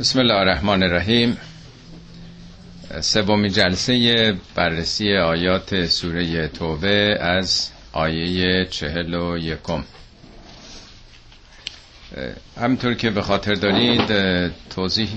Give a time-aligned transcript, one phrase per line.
[0.00, 1.36] بسم الله الرحمن الرحیم.
[3.00, 9.84] سومین جلسه بررسی آیات سوره توبه از آیه چهل و یکم.
[12.60, 14.08] همطور که به خاطر دارید
[14.70, 15.08] توضیح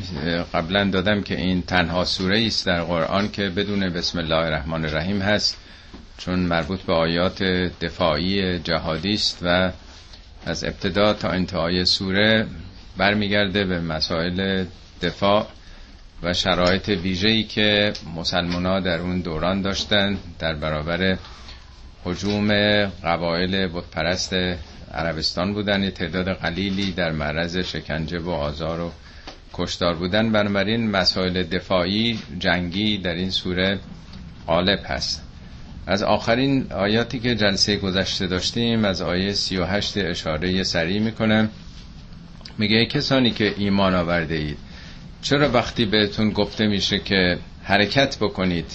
[0.54, 5.22] قبلا دادم که این تنها سوره است در قرآن که بدون بسم الله الرحمن الرحیم
[5.22, 5.58] هست
[6.18, 7.44] چون مربوط به آیات
[7.82, 9.72] دفاعی جهادی است و
[10.46, 12.48] از ابتدا تا انتهای سوره
[12.98, 14.66] برمیگرده به مسائل
[15.02, 15.48] دفاع
[16.24, 21.18] و شرایط ویژه‌ای که مسلمان در اون دوران داشتن در برابر
[22.06, 22.52] حجوم
[22.86, 24.34] قبایل بتپرست
[24.94, 25.90] عربستان بودن.
[25.90, 28.92] تعداد قلیلی در معرض شکنجه و آزار و
[29.54, 30.32] کشتار بودن.
[30.32, 33.80] بنابراین مسائل دفاعی جنگی در این سوره
[34.48, 35.24] غالب هست.
[35.88, 41.50] از آخرین آیاتی که جلسه گذشته داشتیم از آیه 38 اشاره سریع می‌کنم.
[42.58, 44.58] میگه کسانی که ایمان آورده اید
[45.22, 48.72] چرا وقتی بهتون گفته میشه که حرکت بکنید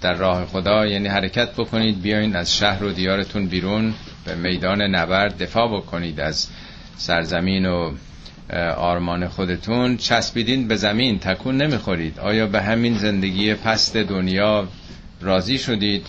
[0.00, 5.42] در راه خدا یعنی حرکت بکنید بیاین از شهر و دیارتون بیرون به میدان نبرد
[5.42, 6.48] دفاع بکنید از
[6.96, 7.92] سرزمین و
[8.76, 12.20] آرمان خودتون چسبیدین به زمین تکون نمی‌خورید.
[12.20, 14.68] آیا به همین زندگی پست دنیا
[15.20, 16.06] راضی شدید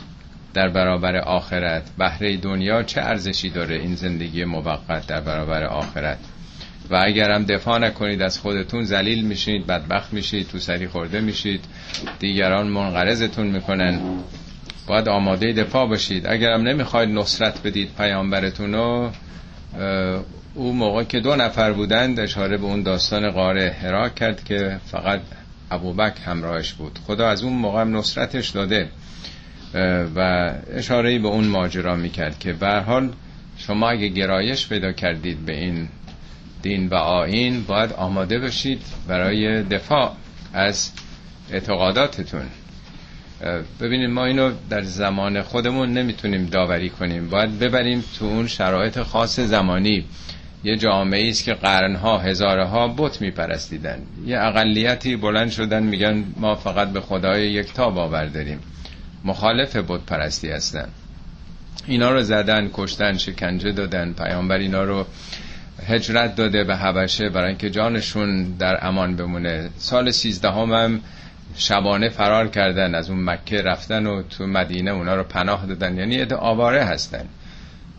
[0.53, 6.17] در برابر آخرت؟ بهره دنیا چه ارزشی داره این زندگی موقت در برابر آخرت؟
[6.91, 11.65] و اگر هم دفاع نکنید از خودتون زلیل میشید بدبخت میشید تو سری خورده میشید.
[12.19, 13.99] دیگران منقرضتون می‌کنن.
[14.87, 16.27] باید آماده دفاع باشید.
[16.27, 19.11] اگر هم نمی‌خواید نصرت بدید پیامبرتون رو
[20.55, 25.21] او موقع که دو نفر بودند اشاره به اون داستان قاره هرا کرد که فقط
[25.71, 26.99] ابوبک همراهش بود.
[27.07, 28.89] خدا از اون موقع هم نصرتش داده.
[30.15, 33.09] و اشاره به اون ماجرا می‌کرد که به حال
[33.57, 35.87] شما اگه گرایش پیدا کردید به این
[36.61, 40.11] دین و آین باید آماده باشید برای دفاع
[40.53, 40.91] از
[41.51, 42.45] اعتقاداتتون.
[43.79, 47.29] ببینید ما اینو در زمان خودمون نمی‌تونیم داوری کنیم.
[47.29, 50.05] باید ببریم تو اون شرایط خاص زمانی.
[50.63, 53.99] یه جامعه است که قرنها هزارها بت میپرستیدن.
[54.25, 58.59] یه اقلیتی بلند شدن میگن ما فقط به خدای یکتا باور داریم.
[59.25, 60.87] مخالف بت پرستی هستن.
[61.87, 64.13] اینا رو زدن کشتن شکنجه دادن.
[64.13, 65.05] پیامبر اینا رو
[65.87, 69.69] هجرت داده به حبشه برای اینکه جانشون در امان بمونه.
[69.77, 71.01] سال سیزدهم هم
[71.55, 75.97] شبانه فرار کردن از اون مکه رفتن و تو مدینه اونا رو پناه دادن.
[75.97, 77.25] یعنی اده آواره هستن.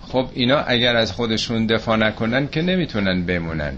[0.00, 3.72] خب اینا اگر از خودشون دفاع نکنن که نمی‌تونن بمونن.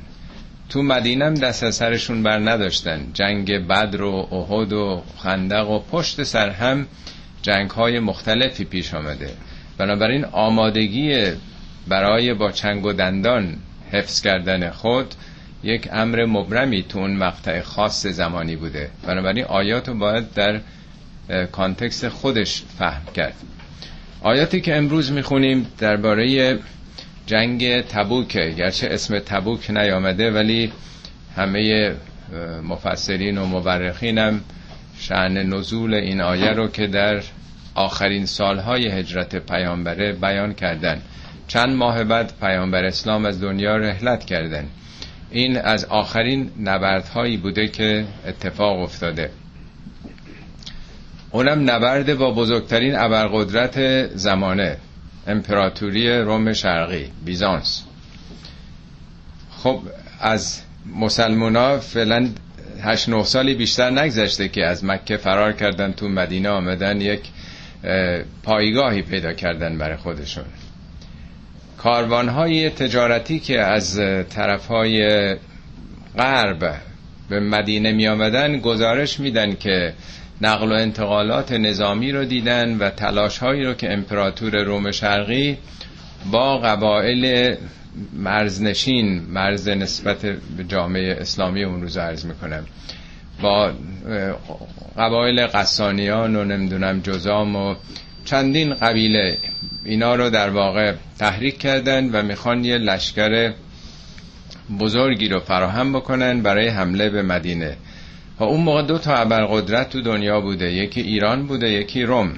[0.69, 3.01] تو مدینه هم دست سرشون بر نداشتن.
[3.15, 6.87] جنگ بدر و احد و خندق و پشت سر هم
[7.43, 9.31] جنگ های مختلفی پیش آمده.
[9.79, 11.33] بنابراین آمادگی
[11.89, 13.57] برای با چنگ و دندان
[13.95, 15.15] حفظ کردن خود
[15.63, 18.91] یک امر مبرمی تو اون مقطع خاص زمانی بوده.
[19.07, 20.61] بنابراین آیات رو باید در
[21.53, 23.35] کانتکست خودش فهم کرد.
[24.23, 26.59] آیاتی که امروز می‌خونیم درباره
[27.27, 28.51] جنگ تبوکه.
[28.51, 30.73] گرچه اسم تبوک نیامده ولی
[31.37, 31.95] همه
[32.63, 34.41] مفسرین و مورخین هم
[34.99, 37.23] شعن نزول این آیه رو که در
[37.75, 41.03] آخرین سالهای هجرت پیامبره بیان کردن.
[41.49, 44.67] چند ماه بعد پیامبر اسلام از دنیا رحلت کردن.
[45.31, 49.31] این از آخرین نبردهایی بوده که اتفاق افتاده.
[51.31, 54.77] اونم نبرد با بزرگترین ابرقدرت زمانه
[55.27, 57.83] امپراتوری روم شرقی بیزانس.
[59.51, 59.81] خب
[60.21, 60.63] از
[60.97, 62.29] مسلمونا فعلا
[62.83, 67.21] هشت نه سالی بیشتر نگذشته که از مکه فرار کردن تو مدینه آمدن یک
[68.43, 70.45] پایگاهی پیدا کردن برای خودشون.
[71.79, 75.37] کاروانهای تجارتی که از طرفهای
[76.19, 76.75] غرب
[77.29, 79.93] به مدینه می آمدن گزارش میدن که
[80.41, 85.59] نقل و انتقالات نظامی رو دیدن و تلاش هایی رو که امپراتور روم شرقی
[86.33, 87.55] با قبایل
[88.13, 90.19] مرزنشین مرز نسبت
[90.57, 92.67] به جامعه اسلامی اون روز عرض می‌کنم
[93.43, 93.73] با
[94.99, 97.75] قبایل قصانیان و نمی‌دونم جزام و
[98.25, 99.39] چندین قبیله
[99.85, 103.53] اینا رو در واقع تحریک کردن و می‌خوان یه لشکر
[104.81, 107.77] بزرگی رو فراهم بکنن برای حمله به مدینه.
[108.39, 112.33] و اون موقع دو تا ابرقدرت تو دنیا بوده یکی ایران بوده یکی روم.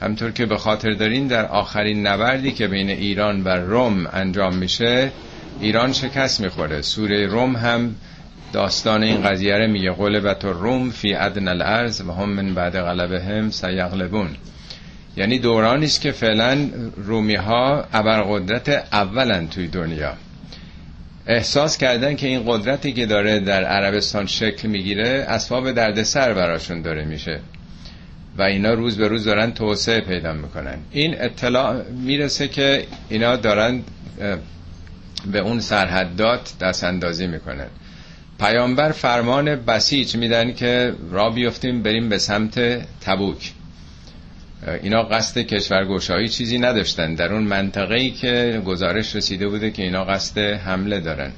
[0.00, 5.12] همطور که به خاطر دارین در آخرین نبردی که بین ایران و روم انجام میشه
[5.60, 6.82] ایران شکست می‌خوره.
[6.82, 7.94] سوره روم هم
[8.52, 9.90] داستان این قضیه رو میگه.
[9.90, 14.28] غلبت روم فی ادن الارض و هم من بعد غلبهم سیغلبون.
[15.16, 20.12] یعنی دورانی است که فعلا رومی ها ابرقدرت اولن توی دنیا.
[21.26, 27.04] احساس کردن که این قدرتی که داره در عربستان شکل می‌گیره اسباب دردسر براشون داره
[27.04, 27.40] میشه.
[28.38, 30.78] و اینا روز به روز دارن توسعه پیدا می‌کنن.
[30.90, 33.82] این اطلاع می‌رسه که اینا دارن
[35.32, 37.66] به اون سرحدات دست اندازی می‌کنن.
[38.40, 42.58] پیامبر فرمان بسیج میدن که را بیفتیم بریم به سمت
[43.00, 43.52] تبوک.
[44.82, 47.14] اینا قصد کشورگوشایی چیزی نداشتن.
[47.14, 51.32] در اون منطقه ای که گزارش رسیده بوده که اینا قصد حمله دارن.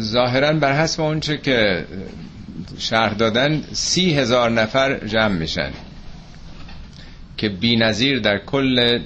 [0.00, 1.84] ظاهرا بر حسب اونچه که
[2.78, 5.70] شهر دادن سی هزار نفر جمع میشن
[7.36, 8.98] که بی نظیر در کل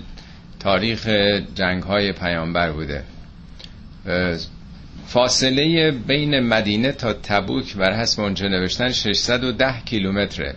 [0.61, 1.07] تاریخ
[1.55, 3.05] جنگ های پیامبر بوده.
[5.07, 10.55] فاصله بین مدینه تا تبوک بر حسب اونجا نوشتن 610 کیلومتره.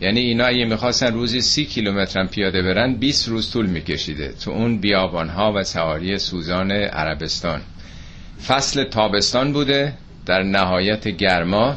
[0.00, 4.78] یعنی اینا اگه می‌خواستن روزی سی کیلومتر پیاده برن 20 روز طول میکشیده تو اون
[4.78, 7.60] بیابان ها و سواری سوزان عربستان.
[8.46, 9.92] فصل تابستان بوده
[10.26, 11.76] در نهایت گرما.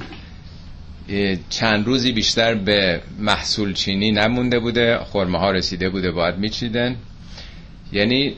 [1.50, 6.96] چند روزی بیشتر به محصول چینی نمونده بوده خورمه ها رسیده بوده باید میچیدن.
[7.92, 8.36] یعنی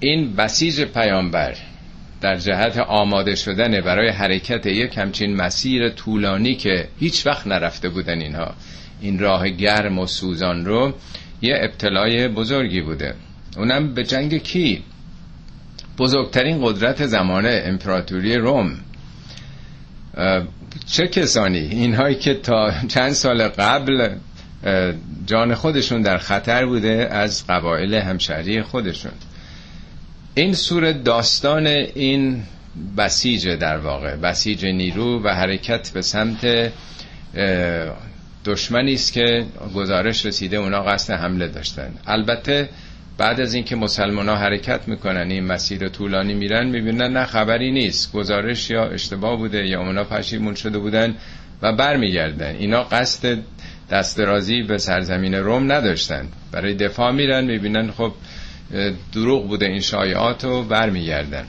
[0.00, 1.54] این بسیج پیامبر
[2.20, 8.20] در جهت آماده شدن برای حرکت یک همچین مسیر طولانی که هیچ وقت نرفته بودن
[8.20, 8.54] اینها.
[9.00, 10.92] این راه گرم و سوزان رو
[11.42, 13.14] یه ابتلای بزرگی بوده.
[13.56, 14.82] اونم به جنگ کی؟
[15.98, 18.70] بزرگترین قدرت زمانه امپراتوری روم.
[20.86, 24.08] چه کسانی؟ اینهایی که تا چند سال قبل
[25.26, 29.12] جان خودشون در خطر بوده از قبایل همشهری خودشون.
[30.34, 32.42] این سور داستان این
[32.96, 36.72] بسیج در واقع بسیج نیرو و حرکت به سمت
[38.44, 39.44] دشمنی است که
[39.74, 41.94] گزارش رسیده اونا قصد حمله داشتن.
[42.06, 42.68] البته
[43.18, 48.12] بعد از اینکه مسلمان ها حرکت می‌کنن این مسیر طولانی میرن می‌بینن نه خبری نیست.
[48.12, 51.14] گزارش یا اشتباه بوده یا اونا پشیمون شده بودن
[51.62, 52.56] و برمیگردن.
[52.56, 53.38] اینا قصد
[53.90, 56.28] دسترازی به سرزمین روم نداشتن.
[56.52, 58.12] برای دفاع میرن می‌بینن خب
[59.12, 61.44] دروغ بوده این شایعات و برمیگردن.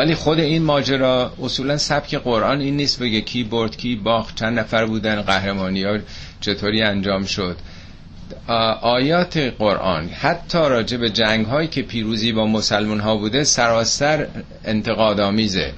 [0.00, 4.58] ولی خود این ماجرا اصولا سبک قرآن این نیست بگه کی برد کی باخت چند
[4.58, 5.98] نفر بودن قهرمانی ها
[6.40, 7.56] چطوری انجام شد.
[8.82, 14.26] آیات قرآن حتی راجع به جنگ هایی که پیروزی با مسلمان ها بوده سراسر
[14.64, 15.72] انتقاد آمیزه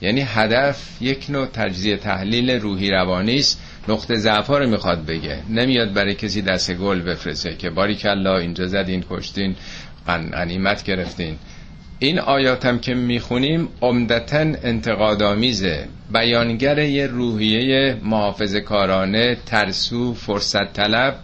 [0.00, 3.60] یعنی هدف یک نوع تجزیه تحلیل روحی روانی است.
[3.88, 5.38] نقطه ضعف رو می‌خواد بگه.
[5.50, 9.56] نمیاد برای کسی دست گل بفرسته که باری کلا اینجا زدین کشتین
[10.06, 11.38] غنیمت گرفتین.
[12.04, 15.88] این آیات هم که می‌خونیم عمدتا انتقادآمیزه.
[16.12, 21.16] بیانگر یه روحیه محافظ کارانه ترسو فرصت طلب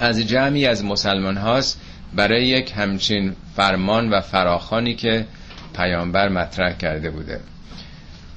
[0.00, 1.80] از جمعی از مسلمان هاست
[2.16, 5.26] برای یک همچین فرمان و فراخانی که
[5.76, 7.40] پیامبر مطرح کرده بوده.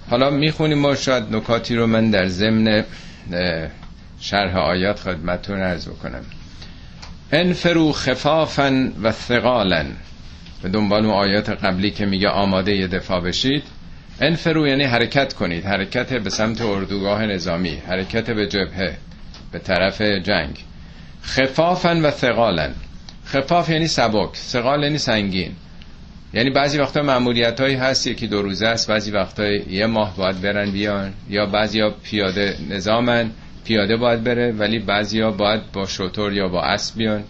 [0.09, 2.83] حالا می‌خونیم و شاید نکاتی رو من در ضمن
[4.19, 6.25] شرح آیات خدمتون ارز بکنم.
[7.31, 9.85] انفرو خفافا و ثقالا.
[10.61, 13.63] به دنبال اون آیات قبلی که میگه آماده دفاع بشید.
[14.21, 15.65] انفرو یعنی حرکت کنید.
[15.65, 17.81] حرکت به سمت اردوگاه نظامی.
[17.87, 18.97] حرکت به جبهه.
[19.51, 20.59] به طرف جنگ.
[21.23, 22.69] خفافا و ثقالا.
[23.25, 24.35] خفاف یعنی سبک.
[24.35, 25.51] ثقال یعنی سنگین.
[26.33, 28.89] یعنی بعضی وقتا معمولیت هایی هست یکی دو روزه است.
[28.89, 31.13] بعضی وقتا یه ماه باید برن بیان.
[31.29, 33.31] یا بعضی پیاده نظامن.
[33.65, 37.23] پیاده باید بره ولی بعضی ها باید با شطور یا با اسب بیان.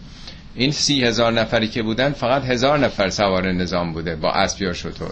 [0.58, 4.74] این سی هزار نفری که بودن فقط هزار نفر سوار نظام بوده با اسب یا
[4.74, 5.12] شطور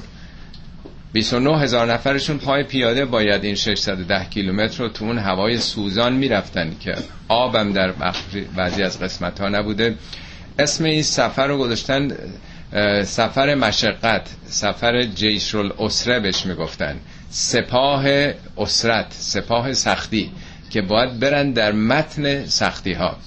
[1.13, 6.75] 29 هزار نفرشون پای پیاده باید این 610 کیلومتر رو تو اون هوای سوزان می‌رفتن
[6.79, 6.95] که
[7.27, 7.91] آبم در
[8.55, 9.95] بعضی از قسمت ها نبوده.
[10.59, 12.07] اسم این سفر رو گذاشتن
[13.03, 16.95] سفر مشقت سفر جیش الاسره بهش می‌گفتن.
[17.29, 18.05] سپاه
[18.57, 20.31] اسرت سپاه سختی
[20.69, 23.17] که باید برن در متن سختی ها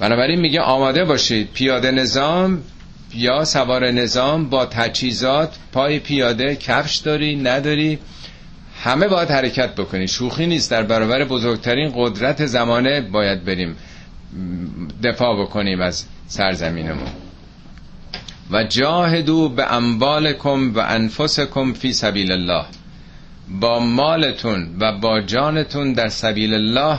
[0.00, 1.48] بنابراین میگه آماده باشید.
[1.52, 2.62] پیاده نظام
[3.14, 7.98] یا سوار نظام با تجهیزات پای پیاده کفش داری نداری.
[8.84, 10.08] همه باید حرکت بکنی.
[10.08, 10.70] شوخی نیست.
[10.70, 13.76] در برابر بزرگترین قدرت زمانه باید بریم
[15.02, 17.08] دفاع بکنیم از سرزمینمون.
[18.50, 22.64] و جاهدو به اموالکم و انفسکم فی سبیل الله.
[23.60, 26.98] با مالتون و با جانتون در سبیل الله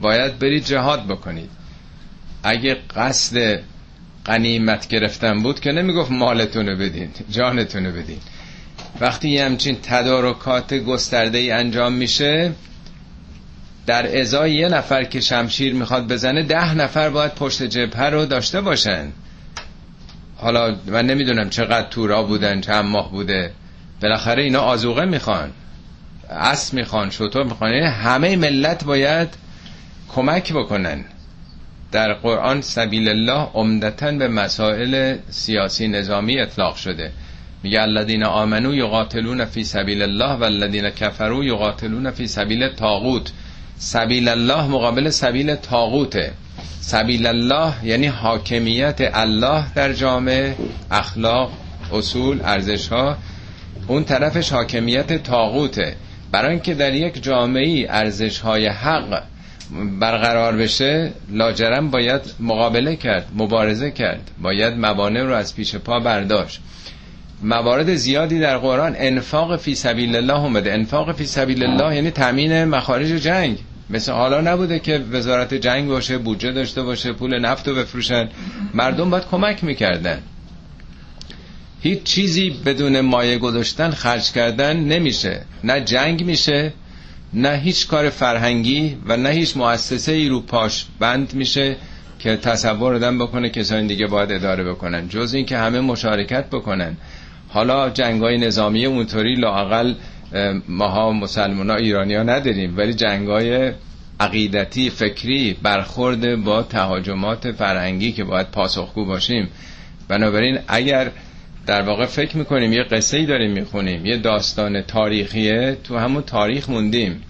[0.00, 1.61] باید برید جهاد بکنید.
[2.42, 3.60] اگه قصد
[4.24, 8.18] قنیمت گرفتن بود که نمی‌گفت مالتون رو بدین جانتون رو بدین.
[9.00, 12.52] وقتی یه همچین تدارکات گسترده ای انجام میشه
[13.86, 18.60] در ازای یه نفر که شمشیر می‌خواد بزنه ده نفر باید پشت جبهه رو داشته
[18.60, 19.12] باشن.
[20.36, 23.52] حالا من نمی‌دونم چقدر تورا بودن چند ماه بوده.
[24.02, 25.50] بالاخره اینا آزوغه می‌خوان
[26.30, 27.72] اسب می‌خوان شطور می‌خوان.
[27.72, 29.28] یعنی همه ملت باید
[30.08, 31.04] کمک بکنن.
[31.92, 37.12] در قرآن سبیل الله عمدتا به مسائل سیاسی نظامی اطلاق شده.
[37.62, 43.32] میگه الذین آمنو یقاتلون فی سبیل الله و الذین کفروا یقاتلون فی سبیل طاغوت.
[43.78, 46.32] سبیل الله مقابل سبیل طاغوته.
[46.80, 50.56] سبیل الله یعنی حاکمیت الله در جامعه
[50.90, 51.52] اخلاق
[51.92, 53.16] اصول ارزش ها
[53.88, 55.96] اون طرفش حاکمیت طاغوته.
[56.32, 59.22] برای اینکه در یک جامعه ارزش های حق
[60.00, 64.30] برقرار بشه لاجرم باید مقابله کرد مبارزه کرد.
[64.42, 66.60] باید موانع رو از پیش پا برداشت.
[67.42, 72.64] موارد زیادی در قرآن انفاق فی سبیل الله اومده انفاق فی سبیل الله یعنی تامین
[72.64, 73.58] مخارج جنگ.
[73.90, 78.28] مثل حالا نبوده که وزارت جنگ باشه بودجه داشته باشه پول نفت رو بفروشن.
[78.74, 80.18] مردم باید کمک می‌کردن.
[81.80, 85.40] هیچ چیزی بدون مایه گذاشتن خرج کردن نمیشه.
[85.64, 86.72] نه جنگ میشه
[87.34, 91.76] نه هیچ کار فرهنگی و نه هیچ مؤسسه ای رو پاش بند میشه
[92.18, 95.08] که تصور دادن بکنه کسانی دیگه باید اداره بکنن.
[95.08, 96.96] جز این که همه مشارکت بکنن.
[97.48, 99.94] حالا جنگای نظامی اونطوری لاقل
[100.68, 103.72] ماها مسلمان ها ایرانی ها نداریم ولی جنگای
[104.20, 109.48] عقیدتی فکری برخورد با تهاجمات فرهنگی که باید پاسخگو باشیم.
[110.08, 111.10] بنابراین اگر
[111.66, 116.70] در واقع فکر می‌کنیم یه قصه ای داریم می‌خونیم یه داستان تاریخیه تو همون تاریخ
[116.70, 117.22] موندیم.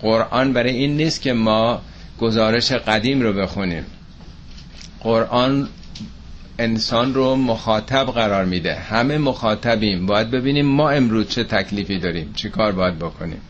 [0.00, 1.82] قرآن برای این نیست که ما
[2.20, 3.84] گزارش قدیم رو بخونیم.
[5.00, 5.68] قرآن
[6.58, 8.74] انسان رو مخاطب قرار میده.
[8.74, 10.06] همه مخاطبیم.
[10.06, 13.40] باید ببینیم ما امروز چه تکلیفی داریم چی کار باید بکنیم.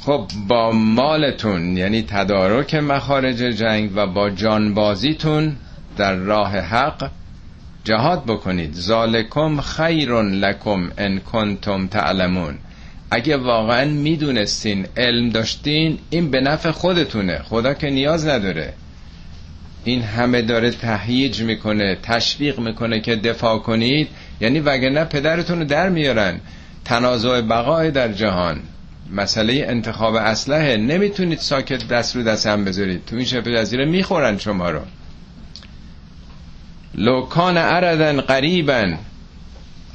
[0.00, 5.56] خب با مالتون یعنی تدارک مخارج جنگ و با جانبازیتون
[5.96, 7.10] در راه حق
[7.86, 8.74] جهاد بکنید.
[8.74, 12.58] ذالکم خیر لکم ان کنتم تعلمون.
[13.10, 17.38] اگه واقعا می‌دونستین علم داشتین این به نفع خودتونه.
[17.38, 18.72] خدا که نیاز نداره.
[19.84, 24.08] این همه داره تهییج می‌کنه تشویق می‌کنه که دفاع کنید.
[24.40, 26.40] یعنی وگرنه پدرتون رو در میارن.
[26.84, 28.60] تنازع بقای در جهان.
[29.12, 30.76] مسئله انتخاب اسلحه.
[30.76, 33.04] نمی‌تونید ساکت دست رو دست هم بذارید.
[33.06, 34.80] تو این شبه جزیره می‌خورن شما رو.
[36.94, 38.94] لوکان اردن قریبا.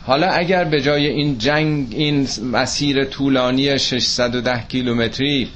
[0.05, 5.48] حالا اگر به جای این جنگ این مسیر طولانی 610 کیلومتری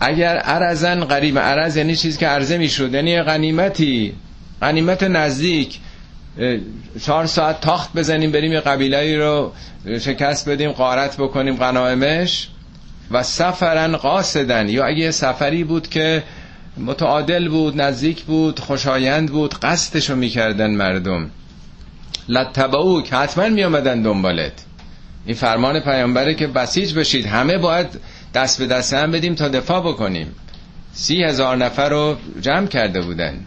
[0.00, 4.12] اگر ارزن قریب عرض یعنی چیزی که عرضه می‌شد یعنی غنیمتی
[4.62, 5.78] غنیمت نزدیک
[7.02, 9.52] چهار ساعت تاخت بزنیم بریم یه قبیله رو
[9.98, 12.48] شکست بدیم قارت بکنیم قنائمش
[13.10, 16.22] و سفرن قاصدن یا اگه سفری بود که
[16.78, 21.30] متعادل بود نزدیک بود خوشایند بود قصدشو می‌کردن مردم.
[22.28, 24.64] لطبعوک حتما میامدن دنبالت.
[25.26, 27.26] این فرمان پیامبره که بسیج بشید.
[27.26, 27.86] همه باید
[28.34, 30.34] دست به دست هم بدیم تا دفاع بکنیم.
[30.92, 33.46] سی هزار نفر رو جمع کرده بودن.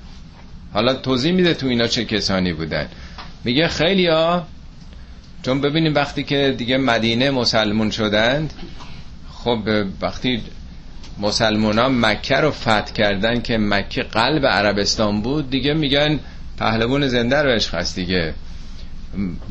[0.73, 2.87] حالا توضیح میده تو اینا چه کسانی بودن.
[3.43, 4.47] میگه خیلی ها
[5.43, 8.53] چون ببینیم وقتی که دیگه مدینه مسلمون شدند
[9.33, 9.59] خب
[10.01, 10.41] وقتی
[11.19, 16.19] مسلمان ها مکه رو فتح کردن که مکه قلب عربستان بود دیگه میگن
[16.57, 18.33] پهلوان زنده رو عشق هست دیگه.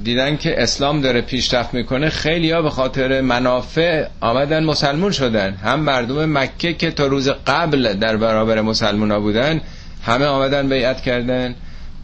[0.05, 5.55] دیدن که اسلام داره پیشرفت می‌کنه خیلی ها به خاطر منافع آمدن مسلمون شدن.
[5.55, 9.61] هم مردم مکه که تا روز قبل در برابر مسلمان ها بودن
[10.03, 11.55] همه آمدن بیعت کردن.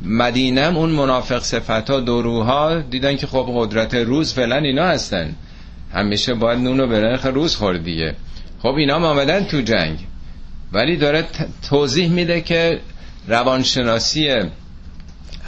[0.02, 5.34] مدینم اون منافق صفت ها دروها دیدن که خب قدرت روز فعلا اینا هستن.
[5.94, 8.14] همیشه باید نونو به نرخ روز خورد دیگه.
[8.62, 9.98] خب اینا آمدن تو جنگ.
[10.72, 11.24] ولی داره
[11.68, 12.80] توضیح میده که
[13.28, 14.34] روانشناسی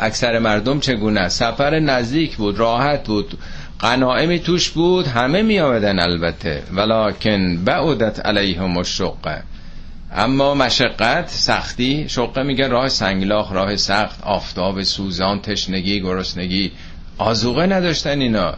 [0.01, 3.39] اکثر مردم چگونه سفر نزدیک بود راحت بود
[3.79, 6.63] قنائمی توش بود همه می آمدن البته.
[6.73, 9.43] ولکن بعدت علیهم الشقه
[10.13, 16.73] اما مشقت سختی شقه میگه راه سنگلاخ راه سخت آفتاب سوزان تشنگی گرسنگی.
[17.19, 18.55] آزوقه نداشتن اینا.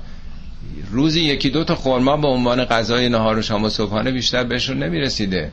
[0.90, 4.82] روزی یکی دو تا خورما به عنوان غذای نهار و شام و صبحانه بیشتر بهشون
[4.82, 5.52] نمی‌رسیده.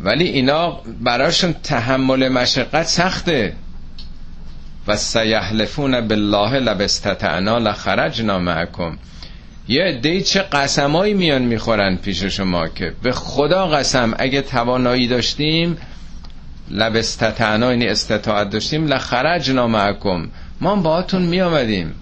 [0.00, 3.52] ولی اینا براشون تحمل مشقت سخته.
[4.86, 8.98] و سیحلفون بالله لبستطعنا لخرجنا معکم.
[9.68, 15.76] یه عده چه قسمایی میان می‌خورن پیش شما که به خدا قسم اگه توانایی داشتیم
[16.70, 20.28] لبستطعنا یعنی استطاعت داشتیم لخرجنا معکم.
[20.60, 21.94] ما باهاتون میامدیم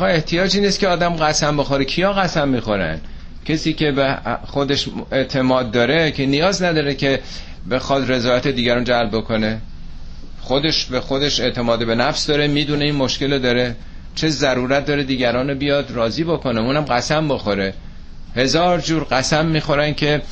[0.00, 1.84] آقا احتیاجی نیست که آدم قسم بخوره.
[1.84, 3.00] کیا قسم می‌خورن؟
[3.44, 7.20] کسی که به خودش اعتماد داره که نیاز نداره که
[7.70, 9.60] بخواد رضایت دیگران جلب بکنه.
[10.40, 13.76] خودش به خودش اعتماد به نفس داره می‌دونه این مشکل داره.
[14.14, 17.74] چه ضرورت داره دیگران بیاد راضی بکنه؟ اونم قسم بخوره.
[18.36, 20.22] هزار جور قسم می‌خورن که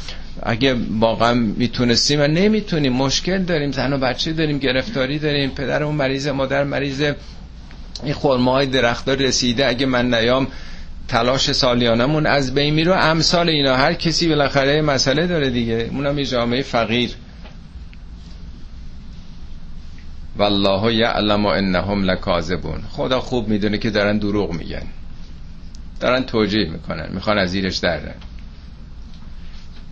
[0.42, 2.92] اگه واقعا می‌تونستیم و نمی‌تونیم.
[2.92, 3.72] مشکل داریم.
[3.72, 5.50] زن و بچه داریم گرفتاری داریم.
[5.50, 7.12] پدرمون مریض مادر مریض.
[8.04, 10.46] این خورمه های درختار رسیده اگه من نیام
[11.08, 12.96] تلاش سالیانمون از بین میره.
[12.96, 15.90] امثال اینا هر کسی بالاخره مسئله داره دیگه.
[15.92, 17.10] اونم یه جامعه فقیر.
[20.36, 22.82] والله یعلم انهم لکاذبون.
[22.90, 24.86] خدا خوب می‌دونه که دارن دروغ میگن.
[26.00, 27.08] دارن توجیه می‌کنن.
[27.12, 28.00] می‌خوان از زیرش در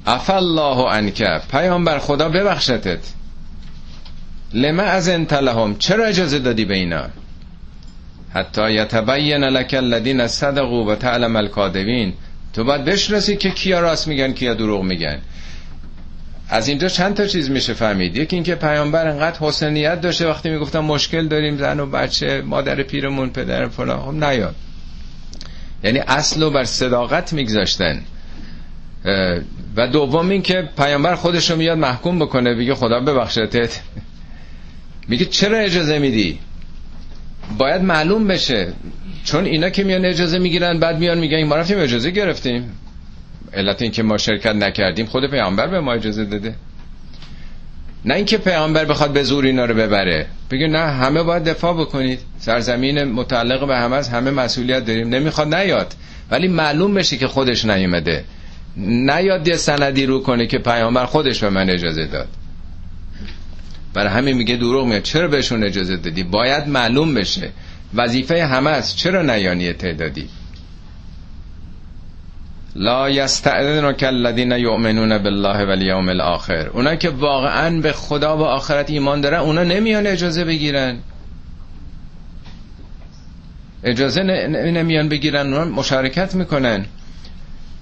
[0.06, 1.22] اف الله عنک.
[1.50, 3.12] پیامبر خدا ببخشتت.
[4.54, 7.04] لما از انت لهم؟ چرا اجازه دادی به اینا؟
[8.36, 12.12] حتی یتبین لک الذین صدقوا و تعلم الکاذبین.
[12.52, 15.18] تو باید بشناسی که کیا راست میگن کیا دروغ میگن.
[16.48, 20.50] از اینجا چند تا چیز میشه فهمید؟ یکی اینکه پیامبر انقدر حسن نیت داشته وقتی
[20.50, 24.00] می‌گفتم مشکل داریم زن و بچه مادر پیرمون پدر فلان.
[24.00, 24.54] خب نیاد.
[25.84, 28.02] یعنی اصل رو بر صداقت میگذاشتن.
[29.76, 33.80] و دوم این که پیامبر خودش رو میاد محکوم بکنه بگه خدا ببخشتت.
[35.08, 36.38] میگه چرا اجازه میدی؟
[37.58, 38.72] باید معلوم بشه.
[39.24, 42.72] چون اینا که میان اجازه می‌گیرن بعد میان میگن ما رفتیم اجازه گرفتیم.
[43.52, 46.54] علت این که ما شرکت نکردیم خود پیامبر به ما اجازه داده.
[48.04, 50.26] نه اینکه پیامبر بخواد به زور اینا رو ببره.
[50.50, 52.18] بگه نه همه باید دفاع بکنید.
[52.38, 55.08] سرزمین متعلق به همه از همه مسئولیت داریم.
[55.08, 55.94] نمی‌خواد نیاد.
[56.30, 58.24] ولی معلوم بشه که خودش نیومده.
[58.76, 62.28] نیاد یه سندی رو کنه که پیامبر خودش به من اجازه داد.
[63.96, 67.50] برای همین میگه دروغ میاد چرا بهشون اجازه دادی؟ باید معلوم بشه.
[67.94, 68.96] وظیفه همه است.
[68.96, 70.28] چرا نیانی تعدادی؟
[72.74, 76.68] لا یستعذنک الذین یؤمنون بالله والیوم الاخر.
[76.68, 80.98] اونا که واقعا به خدا و آخرت ایمان دارن اونا نمیان اجازه بگیرن.
[83.84, 85.52] اجازه نمیان بگیرن.
[85.52, 86.86] اونا مشارکت می‌کنن.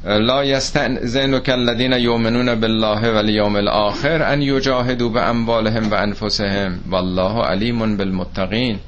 [0.04, 8.78] لا یستعذنک الذین یؤمنون بالله والیوم الاخر ان یجاهدوا باموالهم و انفسهم والله علیم بالمتقین.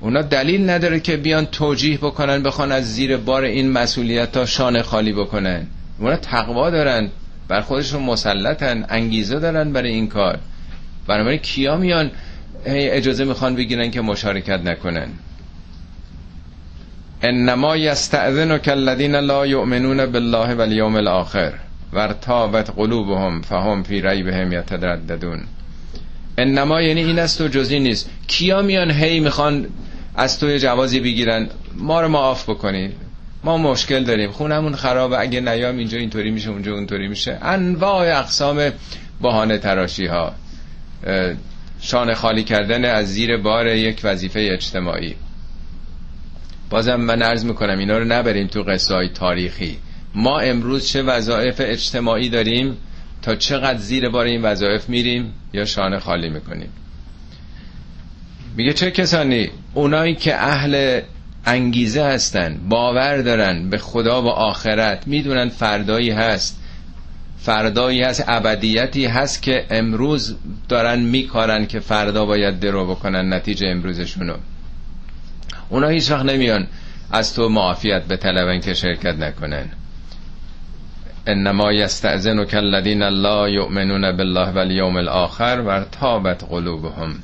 [0.00, 4.82] اونا دلیل نداره که بیان توجیه بکنن بخوان از زیر بار این مسئولیت ها شانه
[4.82, 5.66] خالی بکنن.
[5.98, 7.10] اونا تقوا دارن
[7.48, 10.38] بر خودشون مسلطن انگیزه دارن برای این کار.
[11.06, 12.10] بنابراین کیا میان
[12.66, 15.08] اجازه می‌خوان بگیرن که مشارکت نکنن؟
[17.22, 21.52] انما یستأذنک الذین لا یؤمنون بالله والیوم الاخر
[21.92, 25.40] ورتابت قلوبهم فهم فی ریبهم یترددون.
[26.38, 28.10] انما یعنی این است و جزی نیست.
[28.26, 29.66] کیا میان هی می‌خوان
[30.16, 32.92] از توی جوازی بگیرن؟ ما رو معاف بکنید
[33.44, 34.30] ما مشکل داریم.
[34.30, 35.20] خونمون خرابه.
[35.20, 37.38] اگه نیام اینجا اینطوری میشه اونجا اونطوری میشه.
[37.42, 38.70] انواع اقسام
[39.22, 40.32] بهانه تراشی ها
[41.80, 45.14] شان خالی کردن از زیر بار یک وظیفه اجتماعی.
[46.72, 49.76] بازم من عرض می‌کنم اینا رو نبریم تو قصه های تاریخی.
[50.14, 52.76] ما امروز چه وظایف اجتماعی داریم
[53.22, 56.68] تا چقدر زیر بار این وظایف میریم یا شانه خالی می‌کنیم.
[58.56, 61.00] میگه چه کسانی؟ اونایی که اهل
[61.46, 65.06] انگیزه هستن باور دارن به خدا و آخرت.
[65.06, 66.60] می‌دونن فردایی هست.
[67.38, 70.36] فردایی هست ابدیتی هست که امروز
[70.68, 74.34] دارن میکارن که فردا باید درو بکنن نتیجه امروزشونو.
[75.72, 76.66] اونا هیچ وقت نمیان
[77.10, 79.64] از تو معافیت به طلبن که شرکت نکنن.
[81.26, 87.14] انما یستعزنک الذین لا یؤمنون بالله والیوم الاخر و تابت قلوبهم.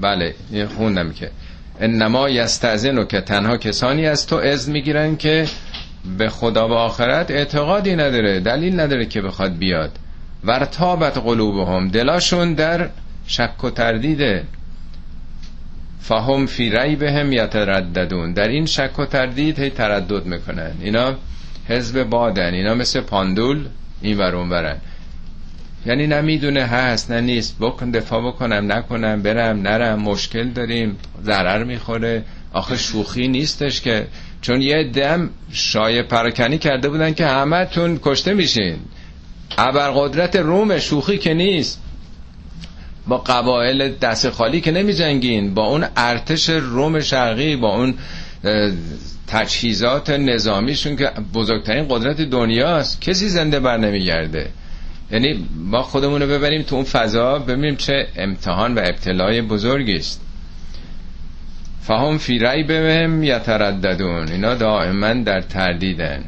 [0.00, 0.34] بله
[0.76, 1.30] خوندم که.
[1.80, 5.46] انما یستعزنو که تنها کسانی از تو از می‌گیرن که
[6.18, 9.90] به خدا و آخرت اعتقادی نداره دلیل نداره که بخواد بیاد.
[10.44, 11.88] ورتابت قلوبهم.
[11.88, 12.88] دلاشون در
[13.26, 14.44] شک و تردیده.
[16.00, 18.32] فهم فی ریبهم یترددون.
[18.32, 20.72] در این شک و تردید هی تردد می‌کنن.
[20.80, 21.14] اینا
[21.68, 22.54] حزب بادن.
[22.54, 23.66] اینا مثل پاندول
[24.02, 24.76] این ورون برن
[25.86, 27.56] یعنی نمی‌دونه هست نه نیست.
[27.60, 32.24] بکن دفاع بکنم نکنم برم نرم مشکل داریم ضرر می‌خوره.
[32.52, 34.06] آخه شوخی نیستش که.
[34.42, 38.76] چون یه دم شای پراکنی کرده بودن که همه تون کشته میشین.
[39.90, 41.82] قدرت روم شوخی که نیست.
[43.10, 47.94] با قبایل دست خالی که نمی جنگین با اون ارتش روم شرقی با اون
[49.26, 54.50] تجهیزات نظامیشون که بزرگترین قدرت دنیاست کسی زنده بر نمیگرده.
[55.10, 60.20] یعنی ما خودمون رو ببریم تو اون فضا ببینیم چه امتحان و ابتلای بزرگی است.
[61.82, 64.28] فهم فی بهم یترددون.
[64.28, 66.24] اینا دائما در تردیدن.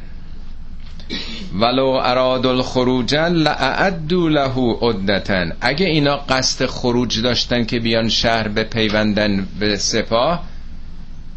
[1.61, 5.47] ولو اراد الخروج لاعدوا له عدتا.
[5.61, 10.45] اگه اینا قصد خروج داشتن که بیان شهر به پیوندن به سپاه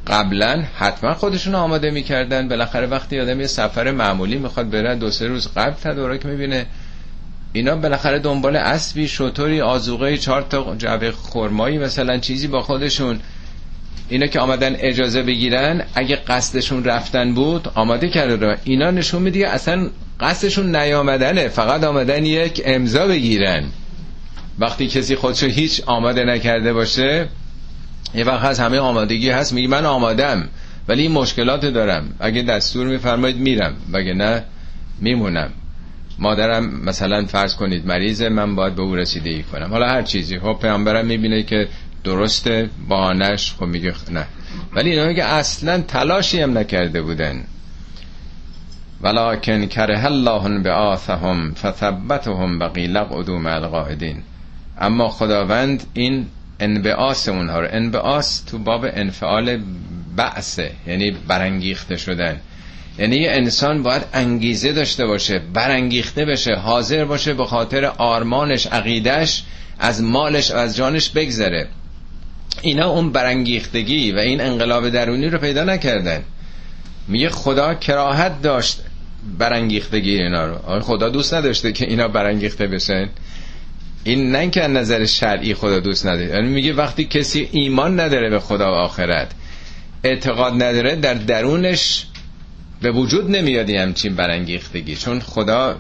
[0.07, 2.47] قبلا حتما خودشون آماده می‌کردن.
[2.47, 6.65] بالاخره وقتی آدم یه سفر معمولی می‌خواد بره دو سه روز قبل تدارک می‌بینه.
[7.53, 13.19] اینا بالاخره دنبال اسبی شطوری آزوقه چهار تا جعبه خرمایی مثلا چیزی با خودشون.
[14.09, 19.49] اینا که آمدن اجازه بگیرن اگه قصدشون رفتن بود آماده کرده رو اینا نشون میده
[19.49, 21.47] اصلا قصدشون نیامدنه.
[21.47, 23.63] فقط آمدن یک امضا بگیرن.
[24.59, 27.27] وقتی کسی خودشو هیچ آماده نکرده باشه
[28.15, 30.49] یه وقت هست همه آمادگی هست میگه من آمادم
[30.87, 32.15] ولی این مشکلات دارم.
[32.19, 34.43] اگه دستور میفرمایید میرم وگه نه
[35.01, 35.49] میمونم.
[36.19, 39.69] مادرم مثلا فرض کنید مریضه من باید به او رسیدگی کنم.
[39.69, 40.39] حالا هر چیزی.
[40.39, 41.67] خب پیامبرم می‌بینه که
[42.05, 44.25] درسته؟ بهانش خب میگه نه.
[44.73, 47.43] ولی اینا میگه اصلا تلاشی هم نکرده بودن.
[49.01, 54.23] ولکن کره الله به آثهم فثبتهم بقیل قدوم القاعدین.
[54.79, 56.25] اما خداوند این
[56.59, 59.59] انبعاس اونها رو انبعاس تو باب انفعال
[60.15, 62.39] بعثه یعنی برانگیخته شدن.
[62.99, 69.43] یعنی یه انسان باید انگیزه داشته باشه برانگیخته بشه حاضر باشه به خاطر آرمانش عقیدش
[69.79, 71.67] از مالش و از جانش بگذره.
[72.61, 76.23] اینا اون برانگیختگی و این انقلاب درونی رو پیدا نکردن.
[77.07, 78.81] میگه خدا کراهت داشت
[79.39, 80.79] برانگیختگی اینا رو.
[80.79, 83.09] خدا دوست نداشته که اینا برانگیخته بشن.
[84.03, 86.29] این نه که نظر شرعی خدا دوست نداره.
[86.29, 89.31] یعنی میگه وقتی کسی ایمان نداره به خدا و آخرت
[90.03, 92.05] اعتقاد نداره در درونش
[92.81, 94.95] به وجود نمیاد همچین برانگیختگی.
[94.95, 95.77] چون خدا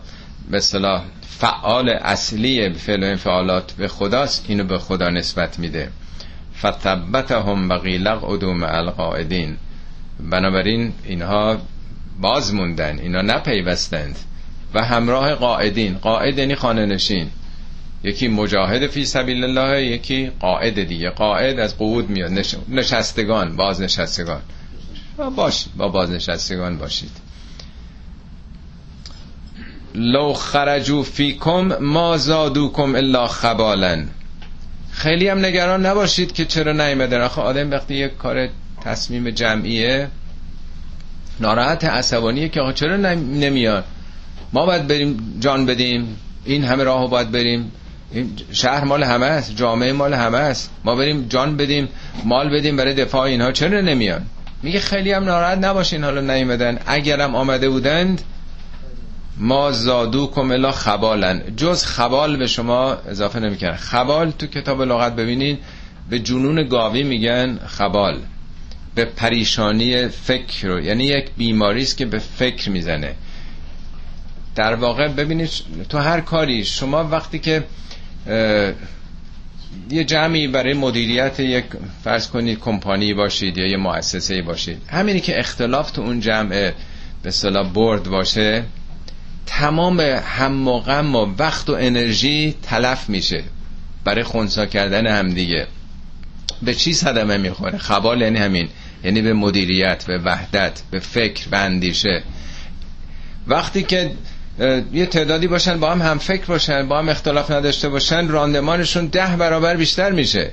[0.51, 1.03] به اصطلاح
[1.39, 4.45] فعال اصلی فعل و انفعالات به خداست.
[4.47, 5.89] اینو به خدا نسبت میده.
[6.57, 9.57] فتبتهم بقیلق ادوم القاعدین
[10.19, 11.57] بنابراین اینها
[12.21, 14.19] باز موندن اینا نپیوستند
[14.73, 15.97] و همراه قاعدین.
[15.97, 17.29] قاعد یعنی خانه نشین
[18.03, 21.09] یکی مجاهد فی سبیل الله یکی قاعد دیگه.
[21.09, 22.31] قاعد از قعود میاد.
[22.69, 24.41] نشستگان بازنشستگان.
[25.35, 27.11] باش با بازنشستگان باشید.
[29.95, 34.07] لو خرجو فیکم ما زادوکم الا خبالن
[34.95, 38.49] خیلی هم نگران نباشید که چرا نیمدن آخه آدم وقتی یک کار
[38.81, 40.07] تصمیم جمعیه
[41.39, 43.83] ناراحت عصبانیه که آخه چرا نمیاد؟
[44.53, 46.17] ما باید بریم جان بدیم.
[46.45, 47.71] این همه راهو باید بریم.
[48.11, 50.71] این شهر مال همه است جامعه مال همه است.
[50.83, 51.89] ما بریم جان بدیم
[52.25, 53.51] مال بدیم برای دفاع اینها.
[53.51, 54.21] چرا نمیان
[54.63, 56.79] میگه خیلی هم ناراحت نباشین حالا نیومدن.
[56.85, 58.21] اگرم آمده بودند
[59.37, 61.55] ما زادو کملا خبالن.
[61.57, 63.75] جز خبال به شما اضافه نمی‌کنن.
[63.75, 65.59] خبال تو کتاب لغت ببینید
[66.09, 68.19] به جنون گاوی میگن خبال.
[68.95, 73.15] به پریشانی فکر رو یعنی یک بیماری است که به فکر می‌زنه.
[74.55, 75.49] در واقع ببینید
[75.89, 77.63] تو هر کاری شما وقتی که
[79.89, 81.65] یه جمعی برای مدیریت یک
[82.03, 86.71] فرض کنید کمپانی باشید یا یه مؤسسه باشید همینی که اختلاف تو اون جمع
[87.23, 88.63] به صلاح برد باشه
[89.45, 93.43] تمام هم و غم و وقت و انرژی تلف میشه
[94.03, 95.67] برای خونسا کردن همدیگه
[96.61, 98.69] به چی صدمه می‌خوره؟ خبال یعنی همین
[99.03, 102.23] یعنی به مدیریت به وحدت به فکر به اندیشه.
[103.47, 104.11] وقتی که
[104.93, 109.35] یه تعدادی باشن با هم هم فکر باشن با هم اختلاف نداشته باشن راندمانشون ده
[109.35, 110.51] برابر بیشتر میشه.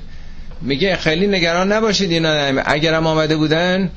[0.61, 2.63] میگه خیلی نگران نباشید اینا.
[2.65, 3.91] اگرم آمده بودن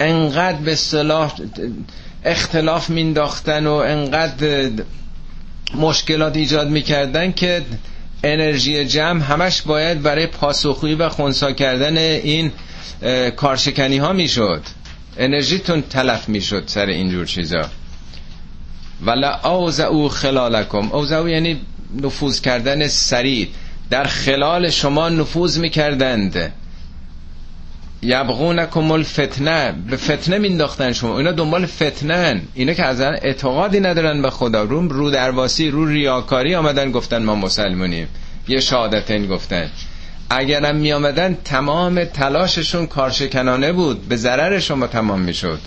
[0.00, 1.34] انقدر به صلاح
[2.26, 4.70] اختلاف مینداختن و انقدر
[5.74, 7.62] مشکلات ایجاد می‌کردن که
[8.24, 12.52] انرژی جمع همش باید برای پاسخویی و خونسا کردن این
[13.36, 14.62] کارشکنی ها می‌شد.
[15.18, 17.70] انرژیتون تلف می‌شد سر اینجور چیزا.
[19.02, 20.92] ولا اوزعو خلالکم.
[20.92, 21.60] اوزعو یعنی
[22.02, 23.48] نفوذ کردن سریع.
[23.90, 26.52] در خلال شما نفوذ می‌کردند.
[28.02, 29.74] یبغونکم الفتنه.
[29.90, 31.18] به فتنه مینداختن شما.
[31.18, 34.62] اینا دنبال فتنن اینا که از اعتقادی ندارن به خدا.
[34.62, 38.08] رو رو درواسی رو ریاکاری آمدن گفتن ما مسلمونیم.
[38.48, 39.70] یه شهادتین گفتن.
[40.30, 44.08] اگرم می آمدن تمام تلاششون کارشکنانه بود.
[44.08, 45.58] به ضرر شما تمام می‌شد.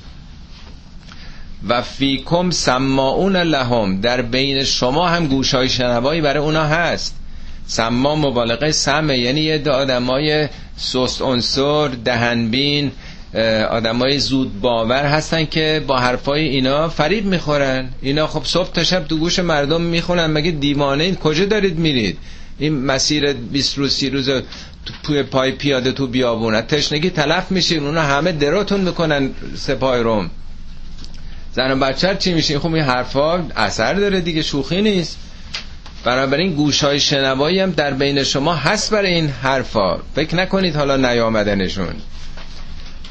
[1.67, 4.01] و فیکم سماعون لهم.
[4.01, 7.15] در بین شما هم گوشای شنوایی برای اونا هست.
[7.67, 9.17] سما مبالغه سمه.
[9.17, 10.47] یعنی یه آدمای
[10.79, 12.91] سست عنصر دهنبین
[13.69, 17.89] آدمای زود باور هستن که با حرفای اینا فریب می‌خورن.
[18.01, 22.17] اینا خب صبح تا شب تو گوش مردم می‌خونن مگه دیوانه این کجا دارید میرید؟
[22.59, 24.29] این مسیر 20 روز 30 روز
[25.03, 30.29] توی پای پیاده تو بیابونه تشنگی تلف میشین اونا همه دراتون می‌کنن سپاه روم.
[31.53, 35.17] زن و بچه چی میشه خب این حرفا اثر داره دیگه شوخی نیست.
[36.03, 39.97] بنابراین گوش های شنوایی هم در بین شما هست برای این حرفا.
[40.15, 41.95] فکر نکنید حالا نیامدنشون.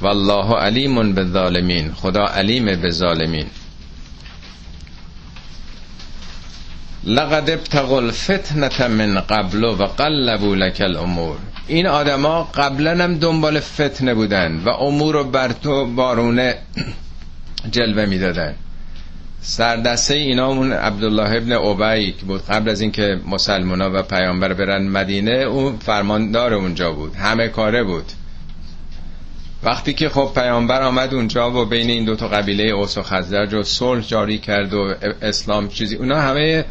[0.00, 3.46] والله علیم به ظالمین خدا علیم به ظالمین
[7.04, 11.36] لقد ابتغوا الفتنه من قبل و قلبوا لك الامور
[11.68, 16.58] این آدما قبلا هم دنبال فتنه بودن و امور رو بر تو بارونه
[17.70, 18.54] جلوه می‌دادن.
[19.40, 22.42] سردسته اینا اون عبدالله ابن عبی بود.
[22.46, 27.16] قبل از اینکه مسلمونا و پیامبر برن مدینه اون فرماندار اونجا بود.
[27.16, 28.12] همه کاره بود.
[29.62, 33.54] وقتی که خب پیامبر آمد اونجا و بین این دو تا قبیله اوس و خزرج
[33.54, 36.64] و صلح جاری کرد و اسلام چیزی اونا همه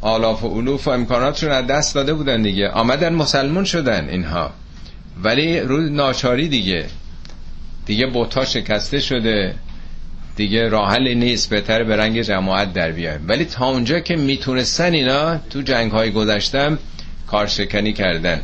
[0.00, 2.68] آلاف و علوف و امکاناتشون از دست داده بودن دیگه.
[2.68, 4.50] آمدن مسلمون شدن اینها.
[5.22, 6.86] ولی روی ناچاری دیگه.
[7.86, 9.54] دیگه بوتا شکسته شده.
[10.40, 13.20] دیگه راحل نیست بهتر به رنگ جماعت در بیایم.
[13.28, 16.78] ولی تا اونجا که می‌تونستن اینا تو جنگ های گذشتم
[17.26, 18.40] کارشکنی کردن.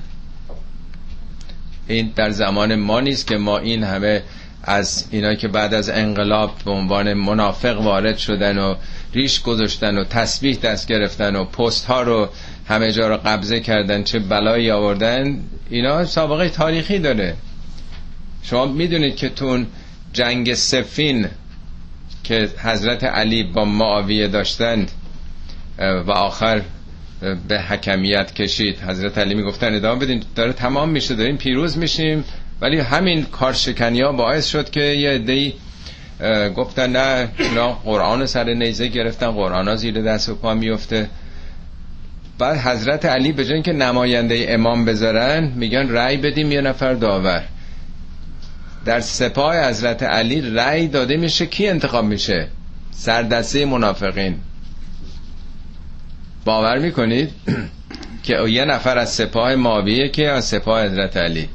[1.89, 4.23] این در زمان ما نیست که ما این همه
[4.63, 8.75] از اینا که بعد از انقلاب به عنوان منافق وارد شدن و
[9.15, 12.29] ریش گذاشتن و تسبیح دست گرفتن و پست ها رو
[12.69, 17.35] همه جا رو قبضه کردن چه بلایی آوردن اینا سابقه تاریخی داره.
[18.43, 19.67] شما می‌دونید که تون
[20.13, 21.29] جنگ سفین
[22.29, 24.91] که حضرت علی با معاویه داشتند
[25.79, 26.63] و آخر
[27.49, 28.79] به حکمیت کشید.
[28.79, 32.25] حضرت علی می‌گفتن ادامه بدین داره تمام میشه داریم پیروز میشیم.
[32.61, 35.53] ولی همین کارشکنی ها باعث شد که یه عده‌ای
[36.57, 41.09] گفتن نه اینا قرآن سر نیزه گرفتن قرآن ها زیر دست و پا میفته
[42.39, 47.45] بعد حضرت علی به جای که نماینده امام بذارن میگن رأی بدیم یه نفر داور.
[48.87, 52.49] در سپاه حضرت علی رأی داده میشه کی انتخاب میشه؟
[52.91, 54.37] سردسته منافقین.
[56.45, 57.31] باور می‌کنید
[58.23, 61.49] که یه نفر از سپاه ماویه که از سپاه حضرت علی.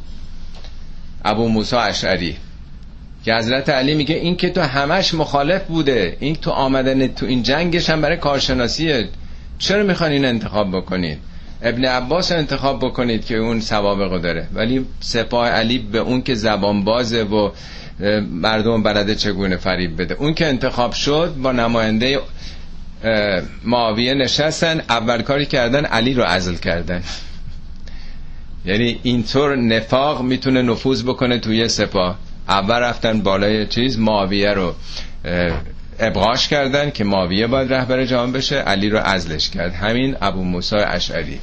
[1.25, 2.37] ابو موسی اشعری.
[3.25, 7.43] که حضرت علی میگه این که تو همش مخالف بوده این تو آمدن تو این
[7.43, 9.09] جنگش هم برای کارشناسیه.
[9.59, 11.30] چرا می‌خوان این انتخاب بکنید
[11.63, 14.47] ابن عباس انتخاب بکنید که اون سوابقو داره.
[14.53, 17.51] ولی سپاه علی به اون که زبان بازه و
[18.31, 20.15] مردم بلده چگونه فریب بده.
[20.15, 22.19] اون که انتخاب شد با نماینده
[23.65, 27.03] معاویه نشستن اول کاری کردن علی رو عزل کردن.
[28.65, 32.17] یعنی اینطور نفاق می‌تونه نفوذ بکنه توی سپاه.
[32.49, 34.75] اول رفتن بالای چیز معاویه رو
[36.01, 39.73] ابغاش کردن که معاویه باید رهبر جهان بشه علی رو ازلش کرد.
[39.73, 41.39] همین ابو موسی اشعری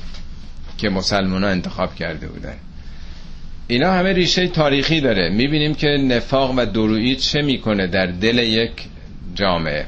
[0.78, 2.54] که مسلمان ها انتخاب کرده بودن.
[3.66, 5.28] اینا همه ریشه تاریخی داره.
[5.28, 8.72] می‌بینیم که نفاق و درویی چه می‌کنه در دل یک
[9.34, 9.86] جامعه.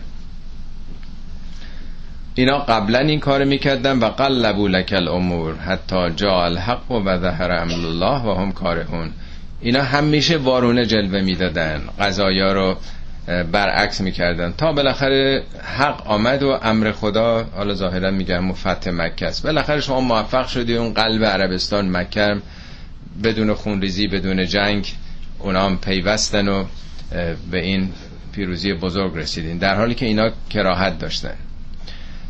[2.35, 7.87] اینا قبلا این کار می‌کردن و قلبو لک الامور حتی جا الحق و ظهر امر
[7.87, 9.11] الله و هم کارهون.
[9.61, 11.83] اینا همیشه وارونه جلوه می‌دادن.
[12.00, 12.76] قضایا رو
[13.52, 14.52] برعکس می‌کردن.
[14.52, 15.42] تا بالاخره
[15.78, 19.42] حق آمد و امر خدا حالا ظاهرا میگم مفتح مکه است.
[19.42, 22.36] بالاخره شما موفق شدی اون قلب عربستان مکه
[23.24, 24.92] بدون خونریزی بدون جنگ
[25.38, 26.64] اونا هم پیوستن و
[27.50, 27.92] به این
[28.32, 29.58] پیروزی بزرگ رسیدین.
[29.58, 31.34] در حالی که اینا کراهت داشتن.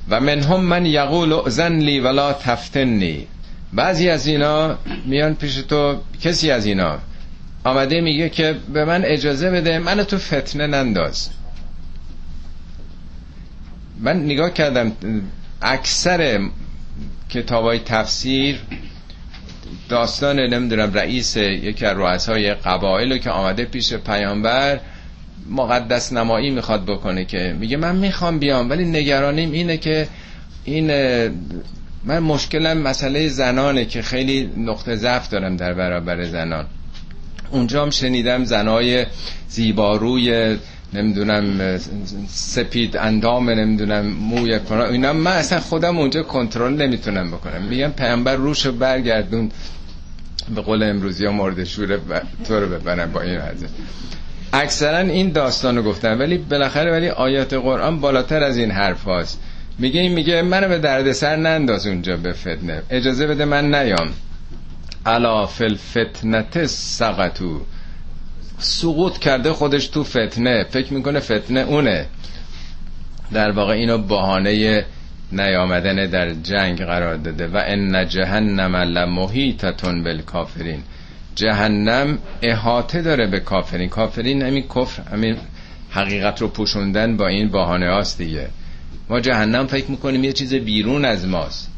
[0.09, 3.27] و منهم من یقول زن لی ولا تفتنی.
[3.73, 6.99] بعضی از اینا میان پیش تو کسی از اینا
[7.65, 11.31] آمده میگه که به من اجازه بده منو تو فتنه ننداز.
[14.01, 14.93] من نگاه کردم
[15.63, 16.41] اکثر
[17.29, 18.59] کتابای تفسیر
[19.89, 24.81] داستان نمی‌دونم رئیس یکی از رؤسای قبایل که آمده پیش پیامبر
[25.51, 30.09] مقدس نمایی می‌خواد بکنه که میگه من می‌خوام بیام ولی نگرانیم اینه که
[30.65, 30.87] این
[32.05, 36.67] من مشکلم مسئله زنانه که خیلی نقطه ضعف دارم در برابر زنان.
[37.51, 39.07] اونجا هم شنیدم زنای
[39.49, 40.57] زیباروی
[40.93, 41.77] نمی‌دونم
[42.29, 47.63] سپید اندام نمی‌دونم موی کنه اینا من اصلا خودم اونجا کنترل نمی‌تونم بکنم.
[47.63, 49.51] میگم پیامبر روش برگردون
[50.55, 52.01] به قول امروزی ها مورد شوره
[52.49, 53.71] تو رو ببرن با این حضرت
[54.53, 59.41] اکثرا این داستان رو گفتن ولی بالاخره ولی آیات قرآن بالاتر از این حرف هاست.
[59.79, 62.83] میگه این میگه منو به دردسر ننداز اونجا به فتنه.
[62.91, 64.09] اجازه بده من نیام.
[65.07, 65.77] الا فل
[66.67, 67.61] سقطو
[68.59, 72.07] سقوط کرده خودش تو فتنه فکر می‌کنه فتنه اونه.
[73.33, 74.85] در واقع اینو بهانه
[75.33, 77.47] نیامدن در جنگ قرار داده.
[77.47, 80.83] و ان جهنم لمحیطتون بالکافرین.
[81.35, 83.89] جهنم احاطه داره به کافرین.
[83.89, 85.37] کافرین همین کفر همین
[85.91, 88.49] حقیقت رو پوشوندن با این بهانه هاست دیگه.
[89.09, 91.70] ما جهنم فکر می‌کنیم یه چیز بیرون از ماست.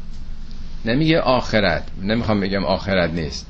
[0.85, 1.83] نمیگه آخرت.
[2.03, 3.45] نمی‌خوام بگم آخرت نیست.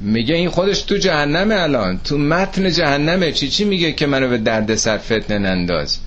[0.00, 2.00] میگه این خودش تو جهنم الان.
[2.04, 3.32] تو متن جهنمه.
[3.32, 5.98] چی چی میگه که منو به درد سر فتنه ننداز؟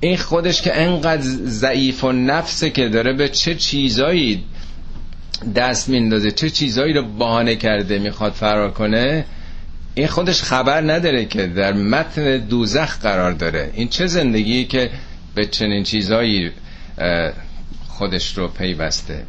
[0.00, 4.44] این خودش که انقدر ضعیف و نفسه که داره به چه چیزایی
[5.54, 9.24] دست میندازه چه چیزایی رو بهانه کرده می‌خواد فرار کنه
[9.94, 13.70] این خودش خبر نداره که در متن دوزخ قرار داره.
[13.74, 14.90] این چه زندگی که
[15.34, 16.50] به چنین چیزایی
[17.88, 19.22] خودش رو پیوسته؟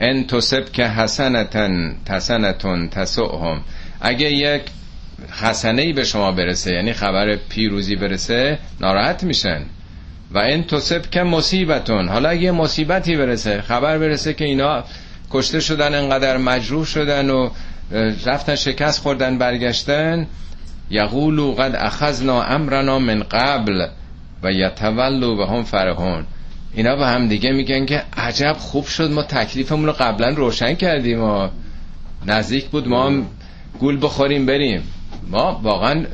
[0.00, 3.60] ان تصب که حسنتن تسنتون تسعهم
[4.00, 4.62] اگه یک
[5.42, 9.62] حسنه ای به شما برسه یعنی خبر پیروزی برسه ناراحت میشن.
[10.30, 14.84] و این تصب که مصیبتون حالا اگه مصیبتی برسه خبر برسه که اینا
[15.30, 17.50] کشته شدن انقدر مجروح شدن و
[18.26, 20.26] رفتن شکست خوردن برگشتن
[20.90, 23.86] یقولو قد اخذنا امرنا من قبل
[24.42, 26.26] و یتولو و هم فرهون
[26.74, 31.22] اینا به هم دیگه میگن که عجب خوب شد ما تکلیفمون رو قبلا روشن کردیم
[31.22, 31.48] و
[32.26, 33.26] نزدیک بود ما هم
[33.78, 34.82] گول بخوریم بریم.
[35.28, 36.06] ما واقعا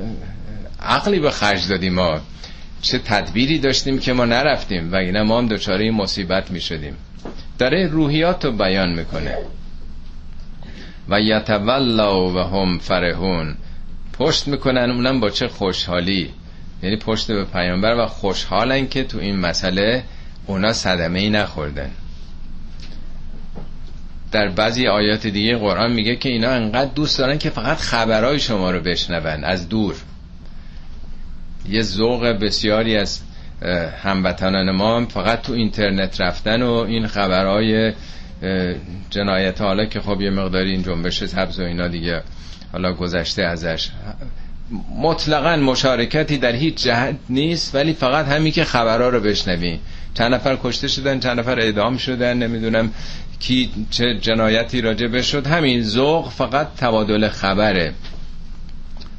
[0.81, 2.21] عقلی به خرج دادیم ما.
[2.83, 6.97] چه تدبیری داشتیم که ما نرفتیم و اینا ما هم دچاره مصیبت می‌شدیم.
[7.59, 9.39] داره روحیات رو بیان می‌کنه.
[11.09, 13.57] و یتولا و هم فرهون
[14.13, 16.31] پشت می‌کنن اونم با چه خوشحالی.
[16.83, 20.05] یعنی پشت به پیامبر و خوشحالن که تو این مسئله
[20.47, 21.91] اونا صدمه ای نخوردن.
[24.33, 28.71] در بعضی آیات دیگه قرآن میگه که اینا انقدر دوست دارن که فقط خبرهای شما
[28.71, 29.95] رو بشنون از دور.
[31.69, 33.21] یه ذوق بسیاری از
[34.03, 37.93] هموطنان ما فقط تو اینترنت رفتن و این خبرهای
[39.11, 42.23] جنایت حالا که خب یه مقداری این جنبش سبز و اینا دیگه
[42.73, 43.91] حالا گذشته ازش.
[44.99, 49.79] مطلقا مشارکتی در هیچ جهت نیست ولی فقط همین که خبرها رو بشنوی.
[50.19, 52.91] چند نفر کشته شدن چند نفر اعدام شدن نمی‌دونم
[53.41, 57.95] کی چه جنایتی راجع بشد همین ذوق فقط تبادل خبره.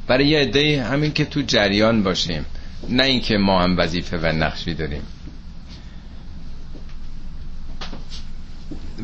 [0.06, 2.44] برای یه عده همین که تو جریان باشیم
[2.88, 5.02] نه اینکه ما هم وظیفه و نقشی داریم.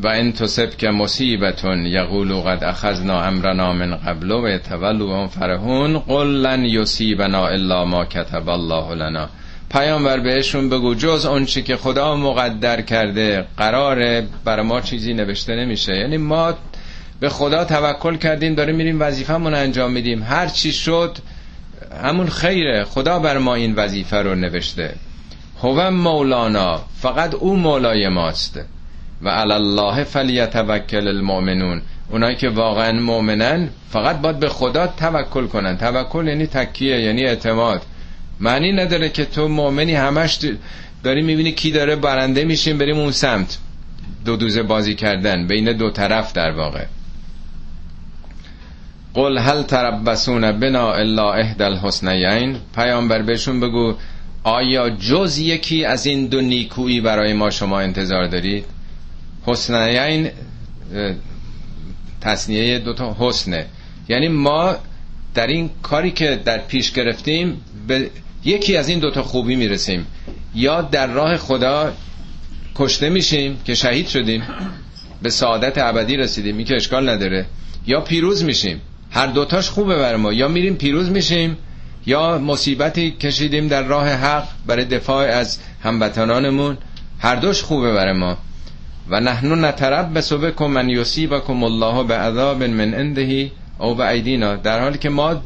[0.02, 5.98] و این تصب که مصیبتون یقولو قد اخذنا امرنا من قبل و یتولو هم فرهون
[5.98, 9.28] قل لن یصیبنا الا ما کتب الله لنا.
[9.74, 15.56] پیامبر بهشون بگو جز اون چی که خدا مقدر کرده قراره برای ما چیزی نوشته
[15.56, 15.96] نمیشه.
[15.96, 16.54] یعنی ما
[17.20, 20.22] به خدا توکل کردیم داریم میریم وظیفه‌مون انجام میدیم.
[20.22, 21.18] هر چی شد
[22.02, 22.84] همون خیره.
[22.84, 24.94] خدا بر ما این وظیفه رو نوشته.
[25.62, 28.60] هو مولانا فقط او مولای ماست.
[29.22, 31.82] و الله فلیتوکل المؤمنون.
[32.10, 35.78] اونایی که واقعا مؤمنن فقط باید به خدا توکل کنن.
[35.78, 37.82] توکل یعنی تکیه یعنی اعتماد.
[38.40, 40.38] معنی نداره که تو مؤمنی همش
[41.02, 43.58] داری می‌بینی کی داره برنده میشیم بریم اون سمت.
[44.24, 46.84] دو دوزه بازی کردن بین دو طرف در واقع.
[49.14, 53.94] قل هل تربسون بنا الا احدى الحسنیین؟ پیامبر بهشون بگو
[54.44, 58.64] آیا جز یکی از این دو نیکویی برای ما شما انتظار دارید؟
[59.46, 60.30] حسنیین
[62.20, 63.66] تصنیه دوتا حسنه.
[64.08, 64.76] یعنی ما
[65.34, 68.10] در این کاری که در پیش گرفتیم به
[68.44, 70.06] یکی از این دوتا خوبی می‌رسیم.
[70.54, 71.92] یا در راه خدا
[72.74, 74.42] کشته میشیم که شهید شدیم
[75.22, 77.46] به سعادت ابدی رسیدیم این که اشکال نداره.
[77.86, 78.80] یا پیروز میشیم
[79.10, 80.32] هر دوتاش خوبه بر ما.
[80.32, 81.56] یا میریم پیروز میشیم
[82.06, 86.78] یا مصیبتی کشیدیم در راه حق برای دفاع از هموطنانمون.
[87.18, 88.36] هر دوش خوبه برای ما.
[89.08, 94.80] و نحنو نتربس بکم من یصیبکم الله به عذاب من عنده او به ایدینا در
[94.80, 95.42] حالی که ما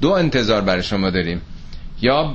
[0.00, 1.40] دو انتظار برای شما داریم.
[2.02, 2.34] یا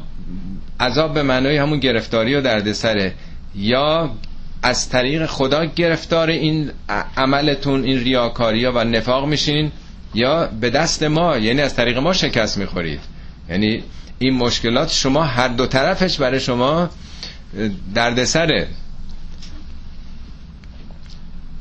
[0.80, 3.14] عذاب به معنای همون گرفتاری و دردسره
[3.56, 4.12] یا
[4.64, 6.72] از طریق خدا گرفتار این
[7.18, 9.72] عملتون این ریاکاری و نفاق میشین
[10.14, 13.00] یا به دست ما یعنی از طریق ما شکست می‌خورید.
[13.50, 13.84] یعنی
[14.20, 16.90] این مشکلات شما هر دو طرفش برای شما
[17.96, 18.68] دردسره.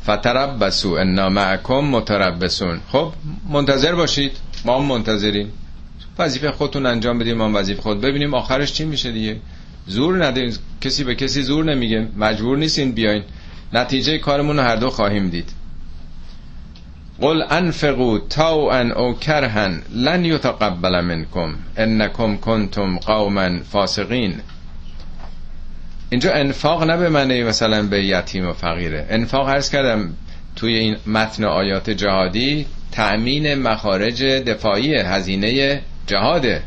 [0.04, 3.12] فتربسو انا معکم متربسون خب
[3.48, 4.32] منتظر باشید.
[4.64, 5.52] ما هم منتظریم.
[6.18, 9.36] وظیفه خودتون انجام بدیم ما وظیفه خود ببینیم آخرش چی میشه دیگه.
[9.86, 10.56] زور نداریم.
[10.80, 12.08] کسی به کسی زور نمیگه.
[12.16, 13.22] مجبور نیستین بیاین.
[13.72, 15.52] نتیجه کارمون رو هر دو خواهیم دید.
[17.20, 21.54] قل انفقوا طوعا او کرهن لن یتقبل منکم.
[21.76, 24.34] انکم کنتم قوما فاسقین.
[26.10, 29.06] اینجا انفاق نه به معنی مثلا به یتیم و فقیره.
[29.10, 30.14] انفاق عرض کردم
[30.56, 36.62] توی این متن آیات جهادی تأمین مخارج دفاعی هزینه جهاده.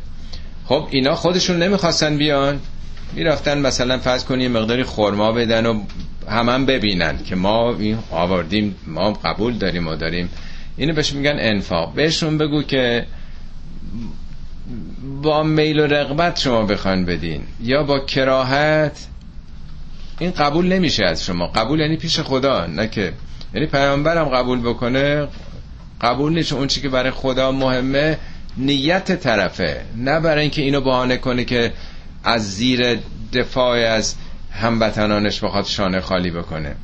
[0.65, 2.59] خب اینا خودشون نمی‌خواستن بیان.
[3.13, 5.81] می‌رفتن مثلا فرض کنیم مقداری خورما بدن و
[6.29, 10.29] همان هم ببینن که ما این آوردیم ما قبول داریم و داریم.
[10.77, 11.93] اینو بهش میگن انفاق.
[11.93, 13.05] بهشون بگو که
[15.21, 19.07] با میل و رغبت شما بخوان بدین یا با کراهت.
[20.19, 21.47] این قبول نمیشه از شما.
[21.47, 23.13] قبول یعنی پیش خدا نه که.
[23.53, 25.27] یعنی پیامبرم قبول بکنه
[26.01, 26.53] قبول نیست.
[26.53, 28.17] اون چی که برای خدا مهمه
[28.57, 29.81] نیت طرفه.
[29.95, 31.73] نه برای اینکه اینو بهانه کنه که
[32.23, 32.99] از زیر
[33.33, 34.15] دفاع از
[34.51, 36.75] هموطنانش بخواد شانه خالی بکنه.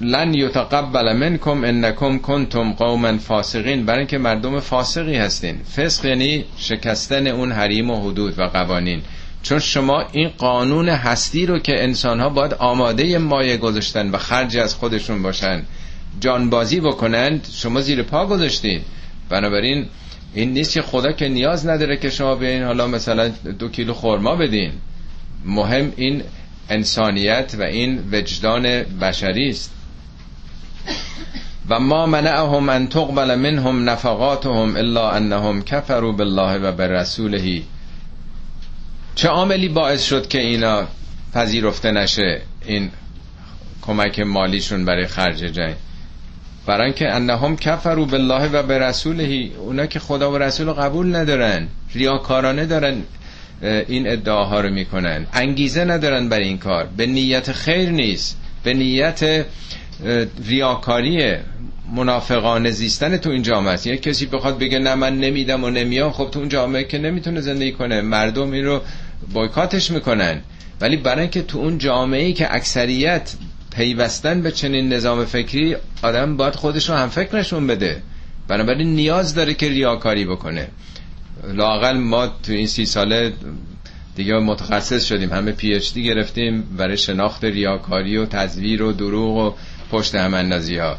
[0.00, 3.86] لن یتقبل منکم انکم کنتم قوما فاسقین.
[3.86, 5.58] برای اینکه مردم فاسقی هستین.
[5.76, 9.02] فسق یعنی شکستن اون حریم و حدود و قوانین.
[9.42, 14.56] چون شما این قانون هستی رو که انسان ها باید آماده مایه گذاشتن و خرج
[14.56, 15.62] از خودشون باشن
[16.20, 18.80] جانبازی بکنند شما زیر پا گذاشتین.
[19.30, 19.86] بنابراین
[20.34, 23.28] این نیست که خدا که نیاز نداره که شما به این حالا مثلا
[23.58, 24.72] دو کیلو خورما بدین.
[25.44, 26.22] مهم این
[26.68, 29.72] انسانیت و این وجدان بشری است.
[31.68, 37.62] و ما منعهم ان تقبل منهم نفقاتهم الا انهم کفروا بالله و برسوله.
[39.14, 40.86] چه عاملی باعث شد که اینا
[41.34, 42.90] پذیرفته نشه این
[43.82, 45.74] کمک مالیشون برای خرج جنگ؟
[46.70, 51.68] برای اینکه انهم کفروا بالله و برسوله اونا که خدا و رسول رو قبول ندارن
[51.94, 53.02] ریاکارانه دارن
[53.62, 55.26] این ادعاها رو می‌کنن.
[55.32, 56.88] انگیزه ندارن برای این کار.
[56.96, 58.38] به نیت خیر نیست.
[58.64, 59.46] به نیت
[60.48, 61.34] ریاکاری
[61.94, 63.86] منافقانه زیستن تو این جامعه است.
[63.86, 67.40] یک کسی بخواد بگه نه من نمیدم و نمیام خب تو اون جامعه که نمی‌تونه
[67.40, 68.00] زندگی کنه.
[68.00, 68.80] مردم این رو
[69.32, 70.40] بایکاتش می‌کنن.
[70.80, 73.32] ولی برای اینکه تو اون جامعه ای که اکثریت
[73.70, 78.02] پیوستن به چنین نظام فکری آدم باید خودش رو هم فکرشون بده.
[78.48, 80.68] بنابراین نیاز داره که ریاکاری بکنه.
[81.54, 83.32] لاقل ما تو این سی ساله
[84.16, 85.32] دیگه متخصص شدیم.
[85.32, 89.52] همه پی اچ دی گرفتیم برای شناخت ریاکاری و تزویر و دروغ و
[89.90, 90.98] پشت هم اندازی ها.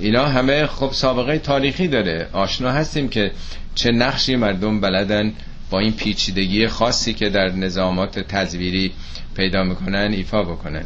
[0.00, 2.28] اینا همه خب سابقه تاریخی داره.
[2.32, 3.32] آشنا هستیم که
[3.74, 5.32] چه نقشی مردم بلدن
[5.70, 8.92] با این پیچیدگی خاصی که در نظامات تزویری
[9.36, 10.84] پیدا می‌کنن ایفا بکنن.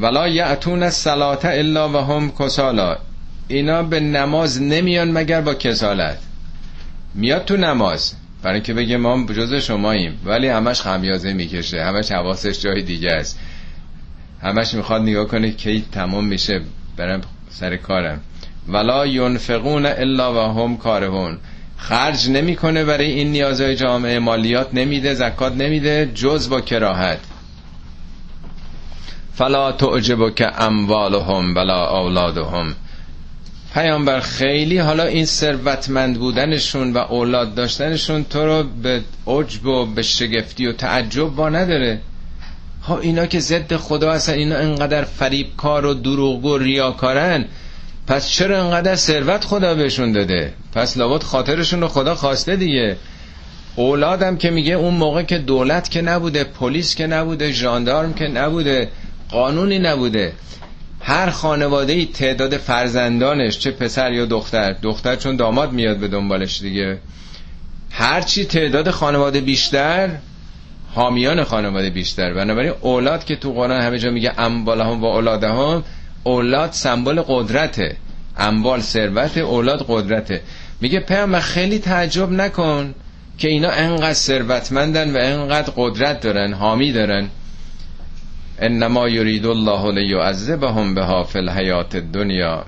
[0.00, 2.96] ولا یعتون الصلاه الا و هم کسالا
[3.48, 6.18] اینا به نماز نمیان مگر با کسالت.
[7.14, 8.14] میاد تو نماز.
[8.42, 10.18] برای اینکه بگه ما جز شماییم.
[10.24, 11.84] ولی همش خمیازه می‌کشه.
[11.84, 13.38] همش حواسش جای دیگه است.
[14.42, 16.60] همش می‌خواد نگاه کنه کی تمام میشه.
[16.96, 17.20] برم
[17.50, 18.20] سر کارم.
[18.68, 21.38] ولا ینفقون الا و هم کارهون.
[21.76, 24.18] خرج نمی‌کنه برای این نیازهای جامعه.
[24.18, 27.18] مالیات نمیده زکات نمیده جز با کراهت.
[29.38, 32.74] فلا تعجب که اموالهم ولا اولادهم.
[33.74, 40.02] پیامبر خیلی حالا این ثروتمند بودنشون و اولاد داشتنشون تو رو به عجب و به
[40.02, 42.00] شگفتی و تعجب با نداره.
[42.82, 47.44] ها اینا که ضد خدا هستن اینا انقدر فریبکار و دروغگو و ریاکارن.
[48.06, 52.96] پس چرا انقدر ثروت خدا بهشون داده؟ پس لابد خاطرشون رو خدا خواسته دیگه.
[53.76, 58.88] اولادم که میگه اون موقع که دولت که نبوده پلیس که نبوده ژاندارم که نبوده
[59.30, 60.32] قانونی نبوده.
[61.00, 66.60] هر خانواده ای تعداد فرزندانش چه پسر یا دختر دختر چون داماد میاد به دنبالش
[66.60, 66.98] دیگه
[67.90, 70.10] هرچی تعداد خانواده بیشتر
[70.94, 72.34] حامیان خانواده بیشتر.
[72.34, 75.84] بنابراین اولاد که تو قرآن همه جا میگه اموالهم و اولادهم
[76.24, 77.96] اولاد سمبل قدرته.
[78.38, 80.40] اموال ثروت اولاد قدرته.
[80.80, 82.94] میگه پیام خیلی تعجب نکن
[83.38, 87.28] که اینا انقدر ثروتمندن و انقدر قدرت دارن حامی دارن.
[88.60, 92.64] انما یرید الله لیعذبهم بها فی الحیات الدنیا.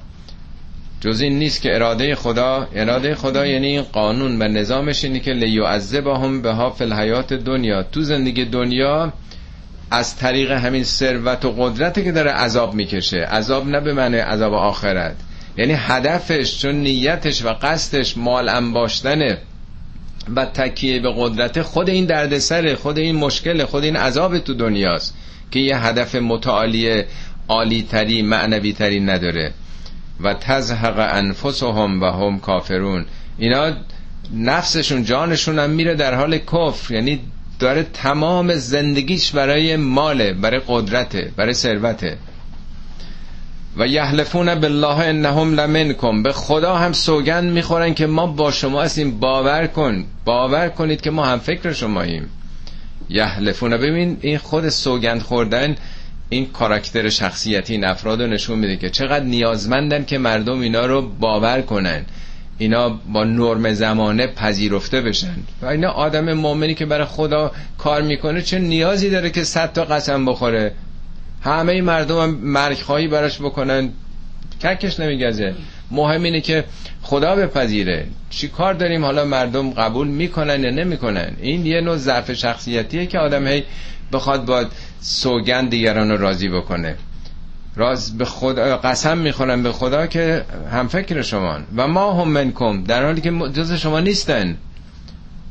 [1.01, 5.30] جز این نیست که اراده خدا اراده خدا یعنی این قانون و نظامش اینه که
[5.30, 9.12] لیعذبهم بها فی الحیات دنیا تو زندگی دنیا
[9.91, 13.24] از طریق همین ثروت و قدرت که داره عذاب می‌کشه.
[13.24, 15.16] عذاب نه به معنی عذاب آخرت.
[15.57, 19.38] یعنی هدفش چون نیتش و قصدش مال انباشتنه
[20.36, 25.14] و تکیه به قدرت خود این دردسر خود این مشکل خود این عذاب تو دنیاست.
[25.51, 27.03] که یه هدف متعالی
[27.48, 29.53] عالی تری معنوی تری نداره.
[30.20, 33.05] و تزهق انفسهم و هم کافرون.
[33.38, 33.72] اینا
[34.34, 36.94] نفسشون جانشون هم میره در حال کفر.
[36.94, 37.20] یعنی
[37.59, 42.16] داره تمام زندگیش برای ماله برای قدرته برای ثروته.
[43.76, 46.22] و یحلفون بالله انهم لمنکم.
[46.22, 49.20] به خدا هم سوگند می‌خورن که ما با شما هستیم.
[49.20, 52.28] باور کن باور کنید که ما هم فکر شماییم.
[53.11, 53.76] یحلفون.
[53.76, 55.76] ببین این خود سوگند خوردن
[56.28, 61.02] این کاراکتر شخصیتی این افراد رو نشون میده که چقدر نیازمندن که مردم اینا رو
[61.02, 62.04] باور کنن.
[62.58, 65.36] اینا با نرم زمانه پذیرفته بشن.
[65.62, 69.84] و اینا آدم مؤمنی که برای خدا کار می‌کنه چه نیازی داره که صد تا
[69.84, 70.72] قسم بخوره؟
[71.42, 73.90] همه مردم هم مرگ خواهی براش بکنن.
[74.62, 75.54] ککش نمیگزه.
[75.91, 76.64] مهم اینه که
[77.03, 78.07] خدا بپذیره.
[78.30, 83.18] چی کار داریم؟ حالا مردم قبول می‌کنن یا نمی‌کنن؟ این یه نوع ضعف شخصیتیه که
[83.18, 83.64] آدم هی
[84.12, 84.64] بخواد با
[85.01, 86.97] سوگند دیگران راضی بکنه.
[87.76, 91.59] راز به خدا قسم می‌خورن به خدا که هم فکر شما.
[91.76, 94.57] و ما هم منکم در حالی که جز شما نیستن.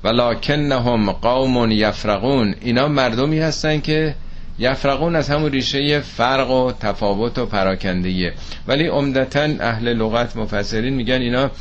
[0.04, 4.16] ولکنهم قوم یفرقون اینا مردمی هستن که
[4.60, 8.34] یفرقون از همون ریشه فرق و تفاوت و پراکندگیه
[8.68, 11.52] ولی عمدتا اهل لغت مفسرین میگن اینا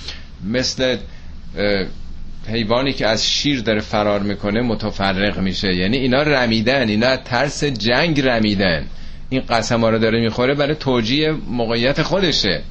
[0.44, 0.96] مثل
[2.48, 5.74] حیوانی که از شیر داره فرار می‌کنه متفرق میشه.
[5.74, 8.86] یعنی اینا رمیدن اینا ترس جنگ رمیدن.
[9.28, 12.62] این قسم ها رو داره می‌خوره برای توجیه موقعیت خودشه.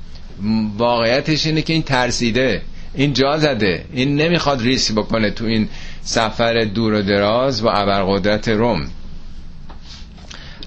[0.77, 2.61] واقعیتش اینه که این ترسیده
[2.95, 5.69] این جا زده این نمی‌خواد ریسک بکنه تو این
[6.01, 8.87] سفر دور و دراز و ابرقدرت روم.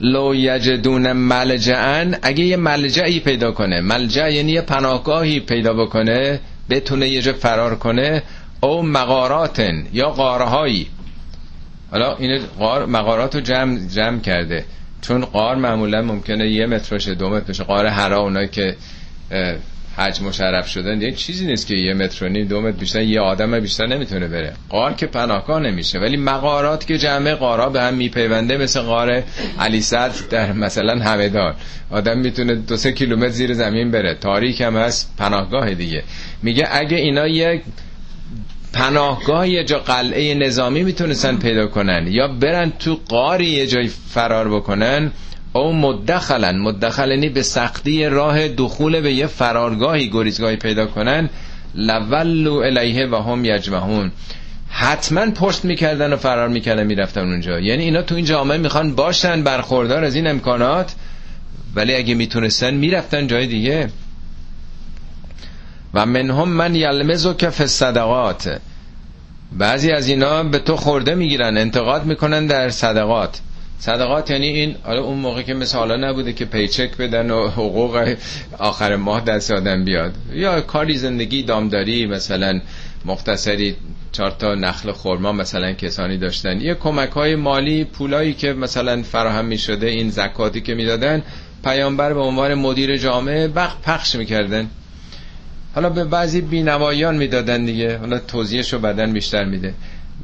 [0.00, 6.40] لو یجدون ملجعن اگه یه ملجعی پیدا کنه ملجع یعنی یه پناهگاهی پیدا بکنه
[6.70, 8.22] بتونه یه جا فرار کنه
[8.60, 10.86] او مغاراتن یا قارهایی
[11.90, 14.64] حالا این قار مغارات رو جمع, جمع کرده.
[15.00, 18.76] چون قار معمولا ممکنه یه متر باشه دو متر باشه قار هرا اونایی که
[19.96, 23.20] حج مشرف شدن یک چیزی نیست که یه متر و نیم دو متر بیشتر یه
[23.20, 24.52] آدم بیشتر نمی‌تونه بره.
[24.68, 29.22] قار که پناهگاه نمیشه ولی مغارات که جمع قارا به هم میپیونده مثل قار
[29.58, 31.54] علی صد در مثلا همدان.
[31.90, 34.14] آدم می‌تونه دو سه کیلومتر زیر زمین بره.
[34.14, 36.02] تاریک هم هست پناهگاه دیگه.
[36.42, 37.62] میگه اگه اینا یک
[38.72, 44.48] پناهگاه یه جا قلعه نظامی می‌تونستن پیدا کنن یا برن تو قاری یه جای فرار
[44.54, 45.12] بکنن
[45.52, 51.30] او مدخلن مدخلنی به سختی راه دخول به یه فرارگاهی گریزگاهی پیدا کنن
[51.74, 54.12] لولو الیه و هم یجمعون.
[54.68, 57.60] حتما پشت می‌کردن و فرار می‌کردن می‌رفتن اونجا.
[57.60, 60.94] یعنی اینا تو این جامعه می‌خوان باشن برخوردار از این امکانات.
[61.74, 63.90] ولی اگه می‌تونستن می‌رفتن جای دیگه.
[65.94, 68.58] و منهم من یلمزو که صدقات
[69.52, 73.40] بعضی از اینا به تو خورده می‌گیرن انتقاد می‌کنن در صدقات.
[73.80, 78.14] صدقات یعنی این حالا اون موقع که مثل حالا نبوده که پیچک بدن و حقوق
[78.58, 80.14] آخر ماه دست آدم بیاد.
[80.32, 82.60] یا کاری زندگی دامداری مثلا
[83.04, 83.76] مختصری
[84.12, 86.60] چهار تا نخل خورما مثلا کسانی داشتن.
[86.60, 91.22] یه کمک های مالی پولایی که مثلا فراهم می شده این زکاتی که می‌دادن
[91.64, 94.70] پیامبر به عنوان مدیر جامعه وقت پخش می‌کردن.
[95.74, 97.98] حالا به بعضی بینوایان می‌دادن دیگه.
[97.98, 99.74] حالا توضیحشو بدن بیشتر میده.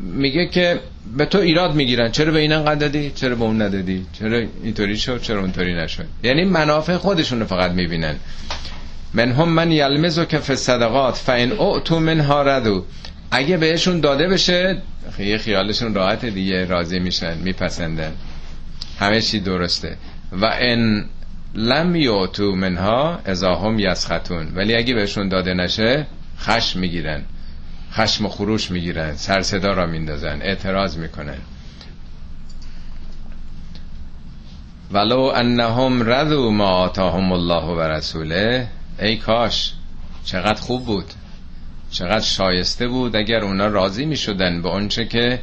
[0.01, 0.81] میگه که
[1.17, 2.11] به تو ایراد می‌گیرن.
[2.11, 6.07] چرا به این انقدر دادی؟ چرا به اون ندادی؟ چرا اینطوری شد؟ چرا اونطوری نشد؟
[6.23, 8.17] یعنی منافع خودشون رو فقط می‌بینن.
[9.15, 12.85] من هم من یلمزو که صدقات فین اعتو منها ردو
[13.31, 14.83] اگه بهشون داده بشه
[15.19, 18.13] یه خیالشون راحت دیگه راضی میشن میپسندن.
[18.99, 19.97] همه چی درسته.
[20.33, 21.05] و ان
[21.55, 26.07] لم یعتو منها ازاهم یسختون ولی اگه بهشون داده نشه
[26.41, 27.23] خشم می‌گیرن.
[27.97, 31.39] خشم و خروش می‌گیرن سر صدا را میندازن اعتراض می‌کنن.
[34.93, 38.69] ولو انهم رضوا ما آتاهم الله و رسوله
[38.99, 39.73] ای کاش
[40.25, 41.05] چقدر خوب بود
[41.91, 45.41] چقدر شایسته بود اگر اونا راضی می شدن به اونچه که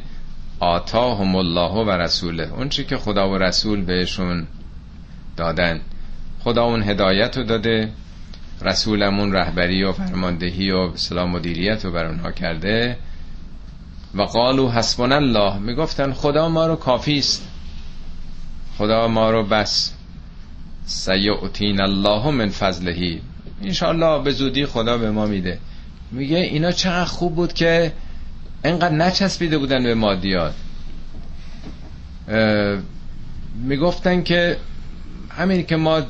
[0.60, 4.46] آتاهم الله و رسوله اونچه که خدا و رسول بهشون
[5.36, 5.80] دادن.
[6.40, 7.90] خدا اون هدایت رو داده
[8.62, 12.96] رسولمون رهبری و فرماندهی و سلام مدیریت رو بر اونها کرده.
[14.14, 15.58] و قالو حسبنا الله.
[15.58, 17.48] می‌گفتن خدا ما رو کافی است.
[18.78, 19.92] خدا ما رو بس.
[20.86, 23.20] سیعتین الله من فضلهی
[23.62, 25.58] انشاءالله به زودی خدا به ما میده.
[26.12, 27.92] میگه اینا چقدر خوب بود که
[28.64, 30.54] انقدر نچسبیده بودن به مادیات.
[33.54, 34.56] می‌گفتن که
[35.30, 36.02] همین که ما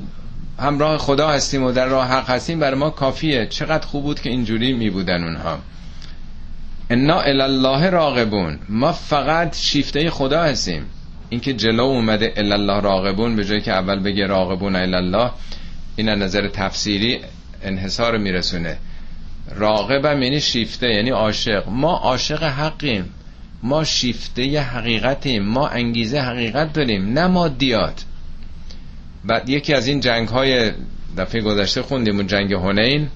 [0.59, 3.47] همراه خدا هستیم و در راه حق هستیم برای ما کافیه.
[3.47, 5.59] چقدر خوب بود که اینجوری می بودن اونها.
[6.91, 8.59] انا الله راغبون.
[8.69, 10.87] ما فقط شیفته خدا هستیم.
[11.31, 15.31] اینکه جلو اومده الله راغبون به جایی که اول بگه راغبون الله
[15.97, 17.21] این نظر تفسیری
[17.63, 18.77] انحصار میرسونه.
[19.55, 21.69] راغبم یعنی شیفته یعنی عاشق.
[21.69, 23.11] ما عاشق حقیم.
[23.63, 25.43] ما شیفته حقیقتیم.
[25.43, 27.13] ما انگیزه حقیقت داریم.
[27.13, 28.05] نه مادیات
[29.25, 30.73] بعد یکی از این جنگ های
[31.19, 33.09] دفعه گذشته خوندیم اون جنگ هنین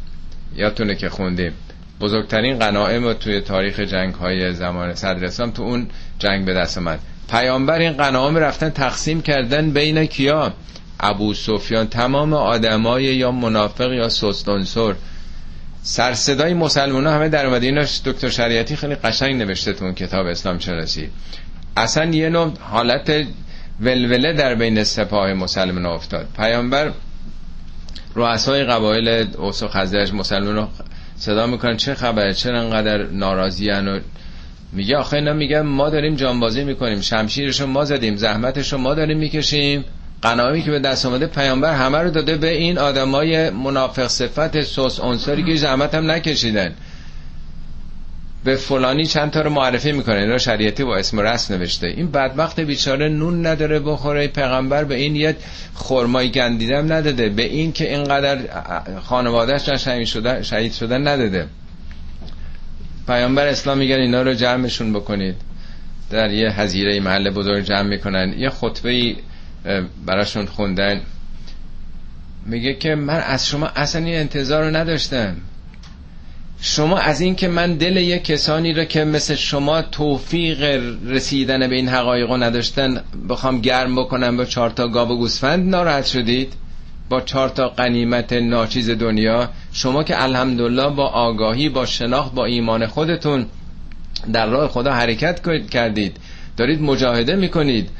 [0.56, 1.52] یادتونه که خوندیم.
[2.00, 5.88] بزرگترین قناعم توی تاریخ جنگ های زمان صدر اسلام تو اون
[6.18, 7.00] جنگ به دست آمد
[7.30, 10.52] پیامبر این قناعم رفتن تقسیم کردن بین کیا؟
[11.00, 11.86] ابو سفیان.
[11.88, 14.96] تمام آدمای یا منافق یا سستانسور.
[15.82, 20.26] سرصدای مسلمان ها همه در اومده ایناش دکتر شریعتی خیلی قشنگ نوشته تو اون کتاب
[20.26, 21.09] اسلام شناسی
[21.76, 23.26] اصلا یه نوع حالت
[23.81, 26.26] ولوله در بین سپاه مسلمان افتاد.
[26.37, 26.93] پیامبر
[28.14, 29.09] رؤسای قبایل
[29.39, 30.68] اوس و خزرج مسلمان رو
[31.16, 34.01] صدا می‌کنن چه خبره؟ چرا انقدر ناراضی و
[34.72, 37.01] میگه آخه اینا میگن ما داریم جانبازی می‌کنیم.
[37.01, 39.85] شمشیرشو ما زدیم زحمتشو ما داریم می‌کشیم.
[40.22, 45.01] قنامی که به دست آمده پیامبر همه رو داده به این آدمای منافق صفت سوس
[45.01, 46.74] انصاری که زحمت هم نکشیدن.
[48.45, 50.16] به فلانی چند تا رو معرفی می‌کنه.
[50.16, 51.86] اینا شریعتی با اسم رسم نوشته.
[51.86, 54.28] این بدبخت بیچاره نون نداره بخوره.
[54.28, 55.36] پیغمبر به این یه
[55.74, 57.28] خرمای گندیدم نداده.
[57.28, 58.39] به این که اینقدر
[59.01, 61.47] خانوادهش شهید شدن شهید شدن نداده.
[63.07, 65.34] پیامبر اسلام میگن اینا رو جمعشون بکنید.
[66.11, 68.34] در یه حزیره محل بزرگ جمع می‌کنن.
[68.39, 69.16] یه خطبه
[70.07, 71.01] براشون خوندن.
[72.47, 75.36] میگه که من از شما اصلا این انتظار رو نداشتم.
[76.61, 80.62] شما از این که من دل یک کسانی را که مثل شما توفیق
[81.06, 86.52] رسیدن به این حقایق نداشتن بخوام گرم بکنم با چهار تا گاو گوسفند ناراحت شدید؟
[87.09, 92.86] با چهار تا قنیمت ناچیز دنیا؟ شما که الحمدلله با آگاهی با شناخت با ایمان
[92.86, 93.46] خودتون
[94.32, 96.16] در راه خدا حرکت کردید.
[96.56, 97.90] دارید مجاهده می‌کنید.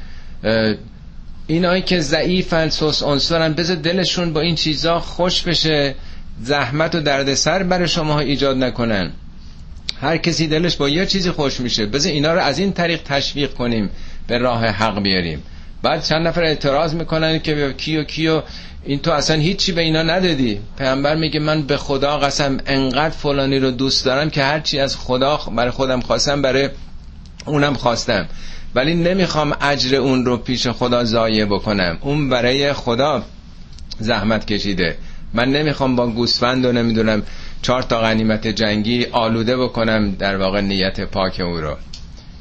[1.46, 5.94] اینایی که ضعیفن سوس انصارن بذار دلشون با این چیزا خوش بشه.
[6.43, 9.12] زحمت و دردسر برای شما ایجاد نکنن.
[10.01, 13.55] هر کسی دلش با یه چیزی خوش میشه بذار اینا رو از این طریق تشویق
[13.55, 13.91] کنیم
[14.26, 15.43] به راه حق بیاریم.
[15.82, 18.43] بعد چند نفر اعتراض می‌کنن که کیو کیو
[18.84, 20.61] این تو اصلا هیچی به اینا ندادی.
[20.78, 25.41] پیامبر میگه من به خدا قسم انقدر فلانی رو دوست دارم که هرچی از خدا
[25.57, 26.68] برای خودم خواستم برای
[27.47, 28.28] اونم خواستم.
[28.74, 31.99] ولی نمی‌خوام اجر اون رو پیش خدا ضایع بکنم.
[32.01, 33.22] اون برای خدا
[34.01, 34.97] زحمت کشیده.
[35.35, 37.22] من نمی‌خوام با گوسفند و نمی‌دونم
[37.62, 41.76] چهار تا غنیمت جنگی آلوده بکنم در واقع نیت پاک او رو.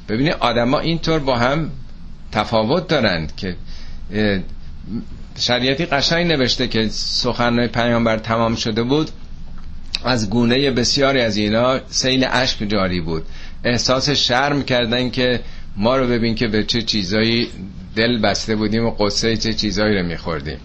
[0.10, 1.72] ببینید آدما اینطور با هم
[2.32, 3.56] تفاوت دارند که
[5.40, 9.12] شریعتی قشنگ نوشته که سخنهای پیامبر تمام شده بود.
[10.04, 13.24] از گونه بسیاری از اینا سیل اشک جاری بود.
[13.64, 15.40] احساس شرم کردن که
[15.78, 17.48] ما رو ببین که به چه چیزایی
[17.96, 20.58] دل بسته بودیم و قصه چه چیزایی رو میخوردیم.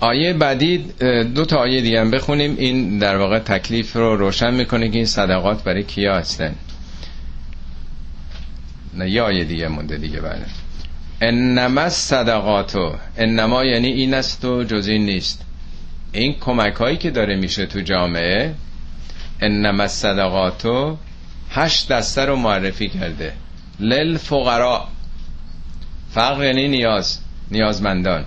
[0.00, 0.78] آیه بعدی
[1.34, 2.56] دو تا آیه دیگه هم بخونیم.
[2.58, 6.54] این در واقع تکلیف رو روشن می‌کنه که این صدقات برای کیا هستن.
[8.94, 10.46] نه یه آیه دیگه مونده دیگه بله
[11.20, 15.44] انما صدقاتو انما یعنی این است و جز این نیست.
[16.12, 18.54] این کمک هایی که داره میشه تو جامعه
[19.40, 20.96] انما صدقاتو
[21.50, 23.32] هشت دسته رو معرفی کرده.
[23.80, 24.88] لل فقرا
[26.10, 27.18] فقر یعنی نیاز
[27.50, 28.24] نیازمندان.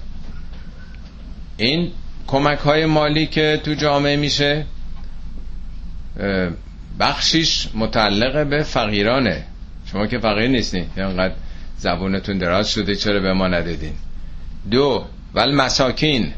[1.57, 1.91] این
[2.27, 4.65] کمک های مالی که تو جامعه میشه
[6.99, 9.43] بخشیش متعلق به فقیرانه.
[9.91, 11.33] شما که فقیر نیستین اینقدر
[11.77, 13.93] زبونتون دراز شده چرا به ما ندادین؟
[14.71, 16.33] دو ول مساکین.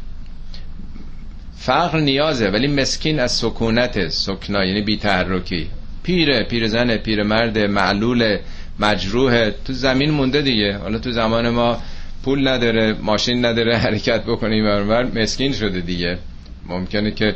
[1.58, 5.68] فقر نیازه ولی مسکین از سکونت سکنا یعنی بی تحرکی.
[6.04, 8.38] پیره پیرزن پیرمرد معلول
[8.80, 9.50] مجروح.
[9.50, 10.78] تو زمین مونده دیگه.
[10.78, 11.78] حالا تو زمان ما
[12.24, 16.18] پول نداره ماشین نداره حرکت بکنه برمار مسکین شده دیگه.
[16.66, 17.36] ممکنه که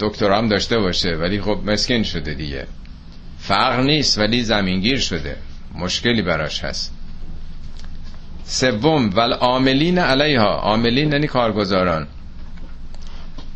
[0.00, 2.66] دکتر هم داشته باشه ولی خب مسکین شده دیگه.
[3.38, 5.36] فرق نیست ولی زمینگیر شده.
[5.74, 6.94] مشکلی براش هست.
[8.44, 10.54] سوم ول عاملین علیها.
[10.54, 12.06] عاملین یعنی کارگزاران.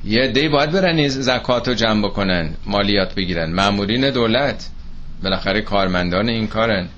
[0.04, 3.52] یه دی باید برن زکات رو جمع بکنن مالیات بگیرن.
[3.52, 4.68] مامورین دولت.
[5.22, 6.88] بالاخره کارمندان این کارن.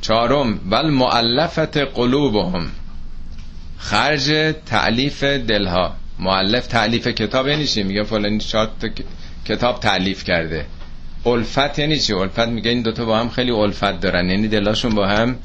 [0.00, 2.66] چهارم ول معلفت قلوبهم.
[3.78, 5.94] خرج تعلیف دلها.
[6.18, 8.70] معلف تعلیف کتاب یعنی چی؟ میگه فلانی چهار
[9.44, 10.66] کتاب تعلیف کرده.
[11.26, 14.30] الفت یعنی چی؟ الفت میگه این دوتا با هم خیلی الفت دارن.
[14.30, 15.36] یعنی دلاشون با هم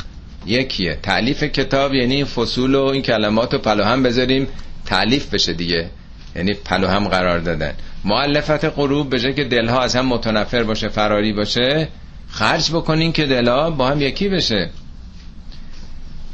[0.45, 0.95] یکیه.
[1.03, 4.47] تعلیف کتاب یعنی فصول و این کلمات رو پلو هم بذاریم
[4.85, 5.89] تعلیف بشه دیگه.
[6.35, 7.73] یعنی پلو هم قرار دادن.
[8.05, 11.87] معلفت قلوب به جای که دلها از هم متنفر باشه فراری باشه
[12.31, 14.69] خرج بکنین که دلا با هم یکی بشه.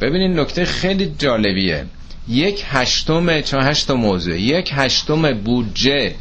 [0.01, 1.85] ببینین نکته خیلی جالبیه.
[2.27, 4.39] یک هشتم چه هشتم موضوع.
[4.39, 6.15] یک هشتم بودجه.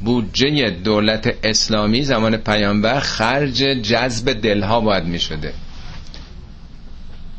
[0.00, 5.52] بودجه دولت اسلامی زمان پیامبر خرج جذب دلها باید می شده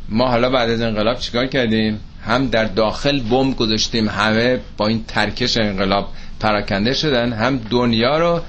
[0.09, 5.03] ما حالا بعد از انقلاب چیکار کردیم؟ هم در داخل بمب گذاشتیم همه با این
[5.07, 6.07] ترکش انقلاب
[6.39, 8.41] پراکنده شدن هم دنیا رو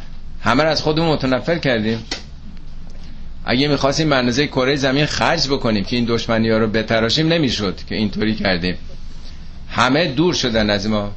[0.42, 1.98] همه از خودمون متنفر کردیم.
[3.44, 7.94] اگه می‌خواستیم به کره زمین خرج بکنیم که این دشمنی ها رو بتراشیم نمی‌شد که
[7.94, 8.76] اینطوری کردیم.
[9.68, 11.12] همه دور شدن از ما.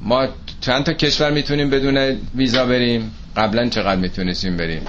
[0.00, 0.28] ما
[0.60, 4.82] چند تا کشور می‌تونیم بدون ویزا بریم؟ قبلا چقدر می‌تونستیم بریم؟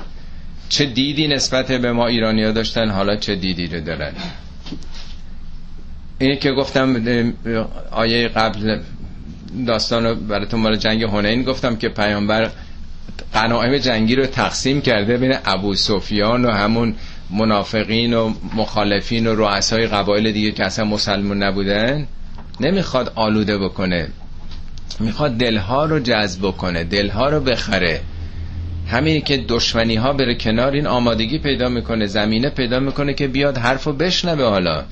[0.70, 4.12] چه دیدی نسبت به ما ایرانیا داشتن؟ حالا چه دیدی رو دارن؟
[6.20, 7.04] اینی که گفتم
[7.92, 8.80] آیه قبل
[9.68, 12.50] داستان رو براتون مال جنگ هنین گفتم که پیامبر
[13.34, 16.96] قناعم جنگی رو تقسیم کرده بین ابو سفیان و همون
[17.30, 22.08] منافقین و مخالفین و رؤسای قبایل دیگه که اصلا مسلمون نبودن.
[22.60, 24.08] نمی‌خواد آلوده بکنه.
[25.00, 28.02] می‌خواد دلها رو جذب بکنه دلها رو بخره.
[28.88, 33.58] همین که دشمنی ها بره کنار این آمادگی پیدا می‌کنه زمینه پیدا می‌کنه که بیاد
[33.58, 34.84] حرفو بشنوه حالا.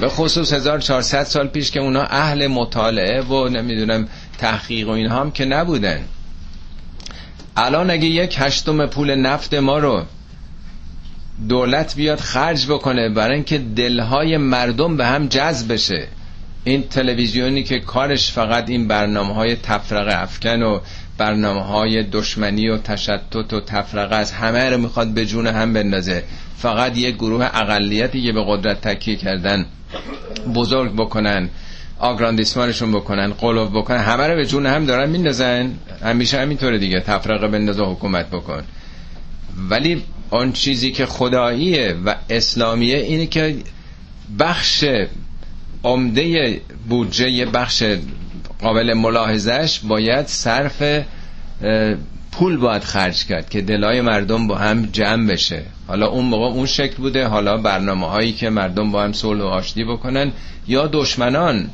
[0.00, 5.30] به خصوص 1400 سال پیش که اونا اهل مطالعه و نمی‌دونم تحقیق و اینها هم
[5.30, 6.00] که نبودن.
[7.56, 10.02] الان اگه یک هشتم پول نفت ما رو
[11.48, 16.08] دولت بیاد خرج بکنه برای اینکه دلهای مردم به هم جذب بشه
[16.64, 20.80] این تلویزیونی که کارش فقط این برنامه های تفرقه افکن و
[21.18, 26.22] برنامه های دشمنی و تشتت و تفرقه از همه رو می‌خواد به جون هم بندازه.
[26.56, 29.66] فقط یک گروه اقلیتی که به قدرت تکیه کردن
[30.54, 31.48] بزرگ بکنن
[31.98, 35.74] آگراندیسمانشون بکنن قلوب بکنن همه رو به جون هم دارن میندازن.
[36.02, 37.00] همیشه همینطوره دیگه.
[37.00, 38.62] تفرقه بندازه حکومت بکن.
[39.70, 43.56] ولی آن چیزی که خداییه و اسلامیه اینه که
[44.38, 44.84] بخش
[45.84, 47.84] عمده بودجه بخش
[48.60, 50.82] قابل ملاحظش باید صرف
[52.32, 55.62] پول باید خرج کرد که دلای مردم با هم جمع بشه.
[55.86, 59.46] حالا اون موقع اون شکل بوده حالا برنامه هایی که مردم با هم صلح و
[59.46, 60.32] آشتی بکنن
[60.68, 61.70] یا دشمنان.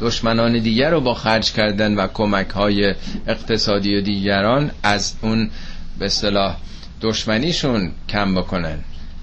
[0.00, 2.94] دشمنان دیگر رو با خرج کردن و کمک های
[3.26, 5.50] اقتصادی و دیگران از اون
[5.98, 6.56] به صلاح
[7.00, 8.78] دشمنیشون کم بکنن.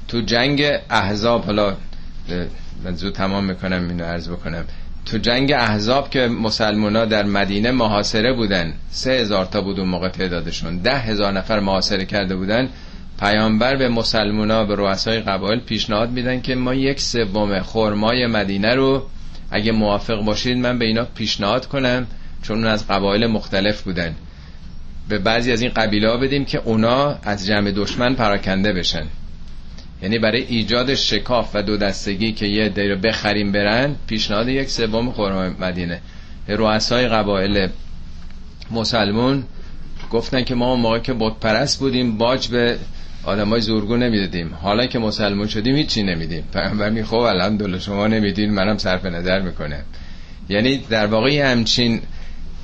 [0.08, 1.76] تو جنگ احزاب حالا
[2.84, 4.66] من زود تمام می‌کنم اینو عرض بکنم.
[5.06, 10.10] تو جنگ احزاب که مسلمونا در مدینه محاصره بودن سه هزار تا بود اون موقع
[10.10, 10.78] تعدادشون.
[10.78, 12.70] ده هزار نفر محاصره کرده بودن.
[13.20, 19.04] پیامبر به مسلمونا به رؤسای قبایل پیشنهاد میدن که ما یک سوم خرمای مدینه رو
[19.52, 22.08] اگه موافق باشید من به اینا پیشنهاد کنم
[22.42, 24.16] چون اون از قبایل مختلف بودن.
[25.10, 29.06] به بعضی از این قبیله بدیم که اونا از جمع دشمن پراکنده بشن.
[30.02, 34.70] یعنی برای ایجاد شکاف و دو دستگی که یه دی رو بخریم برن پیشنهاد یک
[34.70, 36.02] سوم خرم مدینه.
[36.48, 37.70] رؤسای قبایل
[38.72, 39.44] مسلمون
[40.12, 42.78] گفتن که ما اون موقع که بت پرست بودیم باج به
[43.28, 44.54] آدمای زورگو نمی‌دادیم.
[44.62, 46.44] حالا که مسلمون شدیم هیچی نمیدیم.
[46.54, 49.84] پیامبر می خب الحمدلله شما نمیدین منم صرف نظر می‌کنه
[50.50, 52.02] یعنی در واقع همچین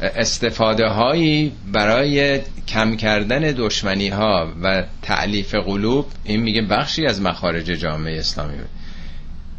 [0.02, 7.66] استفاده هایی برای کم کردن دشمنی ها و تعلیف قلوب این میگه بخشی از مخارج
[7.66, 8.54] جامعه اسلامی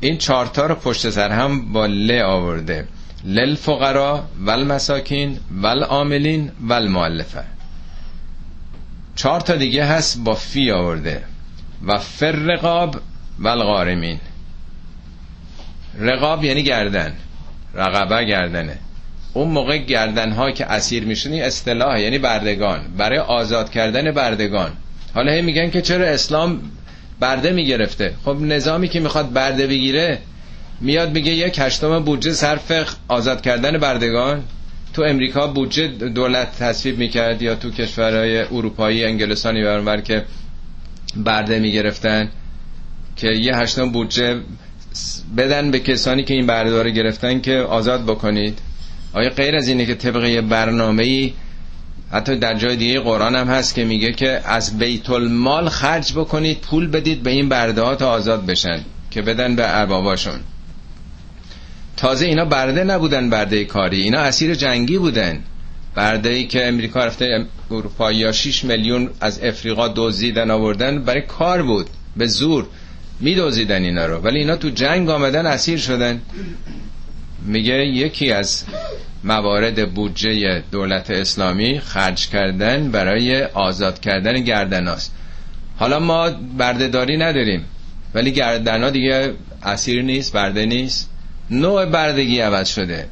[0.01, 2.87] این چارتا رو پشت سر هم با ل آورده.
[3.25, 7.54] للفقرا والمساکین والعاملین والمؤلفه.
[9.17, 11.23] چهار تا دیگه هست با فی آورده.
[11.87, 12.97] و فر رقاب
[13.39, 14.21] والغارمین
[15.99, 17.13] رقاب یعنی گردن.
[17.75, 18.79] رقبه گردنه.
[19.33, 22.81] اون موقع گردن ها که اسیر میشن اصطلاح یعنی بردگان.
[22.99, 24.73] برای آزاد کردن بردگان.
[25.15, 26.61] حالا هی میگن که چرا اسلام
[27.21, 30.19] برده می‌گرفته؟ خب نظامی که می‌خواد برده بگیره
[30.81, 34.43] میاد میگه یک هشتم بودجه صرف آزاد کردن بردگان.
[34.95, 40.25] تو امریکا بودجه دولت تصویب می‌کرد یا تو کشورهای اروپایی انگلستانی برانور که
[41.17, 42.31] برده می‌گرفتن
[43.17, 44.41] که یه هشتم بودجه
[45.37, 48.59] بدن به کسانی که این برده گرفتن که آزاد بکنید.
[49.13, 51.33] آیا غیر از اینه که طبق یه برنامه ای
[52.11, 56.59] حتی در جای دیگه قرآن هم هست که میگه که از بیت المال خرج بکنید
[56.61, 58.81] پول بدید به این برده ها تا آزاد بشن
[59.11, 60.41] که بدن به ارباباشون
[62.05, 64.03] تازه اینا برده نبودن برده کاری.
[64.03, 65.41] اینا اسیر جنگی بودن.
[65.95, 71.63] برده ای که امریکا رفته اروپا یا 6 میلیون از افریقا دزدیدن آوردن برای کار
[71.63, 71.87] بود.
[72.17, 72.67] به زور
[73.21, 74.17] میدوزیدن اینا رو.
[74.17, 76.23] ولی اینا تو جنگ آمدن اسیر شدن.
[77.47, 78.65] میگه یکی از
[79.25, 85.15] موارد بودجه دولت اسلامی خرج کردن برای آزاد کردن گردناست.
[85.77, 87.65] حالا ما بردهداری نداریم.
[88.15, 89.33] ولی گردنا دیگه
[89.63, 91.14] اسیر نیست برده نیست.
[91.51, 93.09] نوع بردگی عوض شده.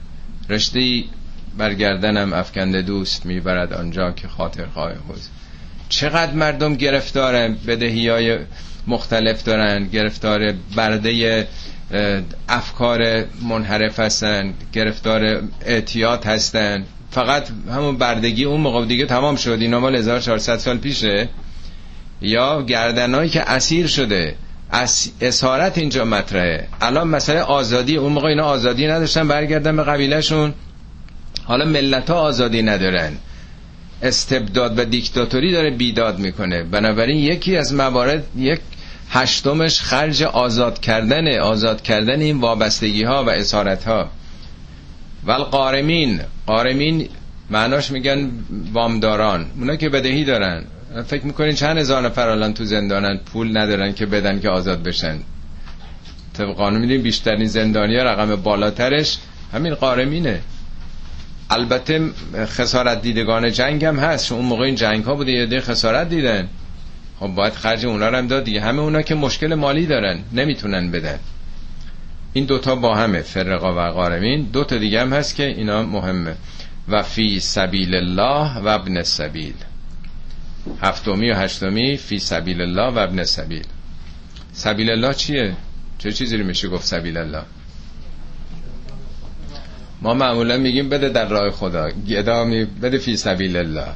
[0.49, 1.05] رشته
[1.59, 5.29] برگردنم افکنده دوست می‌برد آنجا که خاطر خواهی خوز
[5.89, 8.39] چقدر مردم گرفتار بدهی های
[8.87, 11.49] مختلف دارن گرفتار برده
[12.49, 16.85] افکار منحرف هستن گرفتار اعتیاد هستن.
[17.11, 19.59] فقط همون بردگی اون موقع دیگه تمام شد.
[19.61, 21.29] اینا مال 1400 سال پیشه.
[22.21, 24.35] یا گردنهایی که اسیر شده.
[25.21, 26.69] اسارت اینجا مطرحه.
[26.81, 30.55] الان مسئله آزادی اون موقع اینا آزادی نداشتن برگردن به قبیلهشون.
[31.45, 33.13] حالا ملت ها آزادی ندارن.
[34.03, 36.63] استبداد و دیکتاتوری داره بیداد می‌کنه.
[36.63, 38.61] بنابراین یکی از موارد یک
[39.11, 44.11] هشتمش خرج آزاد کردن آزاد کردن این وابستگی ها و اسارت ها
[45.27, 47.09] و قارمین قارمین
[47.51, 48.31] معناش میگن
[48.73, 49.47] وامداران.
[49.59, 50.65] اونا که بدهی دارن.
[51.07, 55.19] فکر می‌کنین چند هزار نفر الان تو زندانن؟ پول ندارن که بدن که آزاد بشن.
[56.35, 59.19] طبق قانون می‌دونیم بیشترین زندانی رقم بالاترش
[59.53, 60.41] همین قارمینه.
[61.51, 62.11] البته
[62.47, 64.29] خسارت دیدگان جنگ هم هست.
[64.29, 66.49] چون اون موقع این جنگ ها بوده یه خسارت دیدن.
[67.21, 68.61] خب باید خرج اونا رو هم داد دیگه.
[68.61, 71.19] همه اونا که مشکل مالی دارن نمی‌تونن بدن.
[72.33, 74.43] این دوتا با همه فرقا و قارمین.
[74.53, 76.35] دوتا دیگه هم هست که اینا مهمه.
[76.89, 79.55] و فی سبیل الله و ابن سبیل.
[80.83, 83.65] هفتمی و هشتمی فی سبیل الله و ابن سبیل.
[84.53, 85.57] سبیل الله چیه؟
[85.99, 87.43] چه چیزی رو میشه گفت سبیل الله
[90.03, 93.89] ما معمولا میگیم بده در راه خدا گدا می بده فی سبیل الله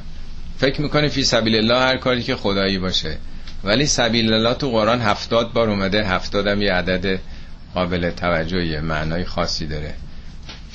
[0.57, 3.17] فکر می‌کنه فی سبیل الله هر کاری که خدایی باشه.
[3.63, 7.19] ولی سبیل الله تو قرآن هفتاد بار اومده هفتاد هم یه عدد
[7.73, 9.93] قابل توجهی معنای خاصی داره.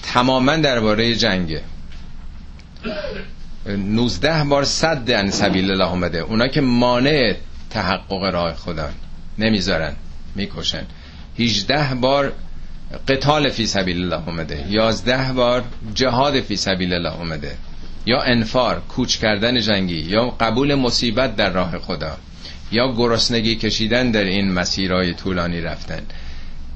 [0.03, 1.63] تماما درباره جنگه.
[3.67, 6.19] 19 بار صد ان سبیل الله اومده.
[6.19, 7.35] اونا که مانع
[7.71, 8.89] تحقق راه خدا
[9.39, 9.97] نمی‌ذارن.
[10.35, 10.85] می‌کشن.
[11.39, 12.33] 18 بار
[13.09, 14.65] قتال فی سبیل الله اومده.
[14.71, 17.57] 11 بار جهاد فی سبیل الله اومده.
[18.07, 20.01] یا انفار کوچ کردن جنگی.
[20.01, 22.17] یا قبول مصیبت در راه خدا.
[22.73, 26.03] یا گرسنگی کشیدن در این مسیرهای طولانی رفتن.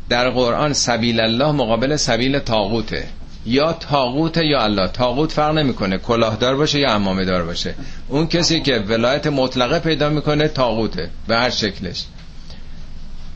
[0.09, 3.07] در قرآن سبیل الله مقابل سبیل تاغوته
[3.47, 4.89] یا تاغوت یا الله.
[4.89, 5.99] تاغوت فرق نمی‌کنه.
[5.99, 7.75] کلاهدار باشه یا امامه دار باشه.
[8.09, 12.05] اون کسی که ولایت مطلقه پیدا می‌کنه تاغوته به هر شکلش.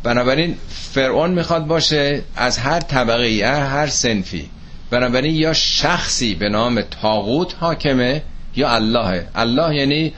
[0.03, 4.51] بنابراین فرعون می‌خواد باشه از هر طبقه ای هر سنفی.
[4.91, 8.23] بنابراین یا شخصی به نام تاغوت حاکمه
[8.57, 9.27] یا الله.
[9.35, 10.13] الله یعنی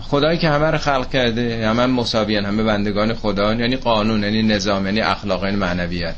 [0.00, 4.86] خدایی که همه رو خلق کرده همه مساویان همه بندگان خدا یعنی قانون یعنی نظام
[4.86, 6.14] یعنی اخلاق یعنی معنویت.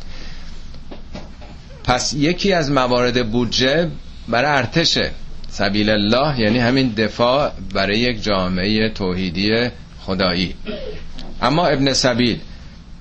[1.93, 3.89] پس یکی از موارد بودجه
[4.29, 5.11] برای ارتشه
[5.51, 9.69] سبیل الله یعنی همین دفاع برای یک جامعه توحیدی
[10.01, 10.55] خدایی.
[11.43, 12.41] اما ابن سبیل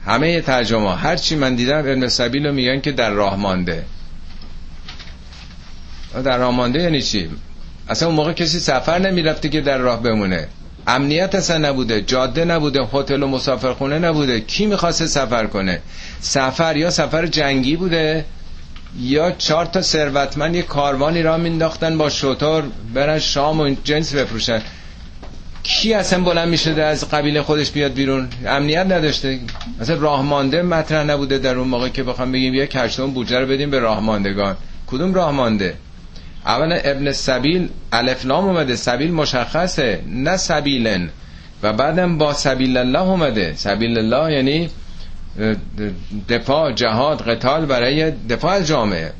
[0.06, 3.84] همه ترجمه هر چی من دیدم ابن سبیل رو میگن که در راه مانده.
[6.24, 7.30] در راه مانده یعنی چی؟
[7.90, 10.48] اصلا اون موقع کسی سفر نمی‌رفته که در راه بمونه.
[10.88, 14.40] امنیت اصلا نبوده جاده نبوده هتل و مسافرخونه نبوده.
[14.40, 15.82] کی می‌خواسته سفر کنه؟
[16.20, 18.26] سفر یا سفر جنگی بوده؟
[19.00, 22.64] یا چهار تا ثروتمند یه کاروانی را مینداختن با شطور
[22.94, 24.62] برن شام و جنس بفروشن.
[25.64, 29.40] کی اصلا بلند می‌شده از قبیله خودش بیاد بیرون؟ امنیت نداشته.
[29.80, 33.70] مثلا راهمانده مطرح نبوده در اون موقع که بخوام بگیم یه کشتون بودجه رو بدیم
[33.70, 34.58] به راهماندگان.
[34.88, 35.74] کدوم راهمانده؟
[36.46, 38.76] اولا ابن سبیل الفلام اومده.
[38.76, 40.00] سبیل مشخصه.
[40.08, 41.10] نه سبیلن.
[41.64, 43.54] و بعدم با سبیل الله اومده.
[43.56, 44.70] سبیل الله یعنی
[46.30, 49.14] دفاع جهاد قتال برای دفاع جامعه.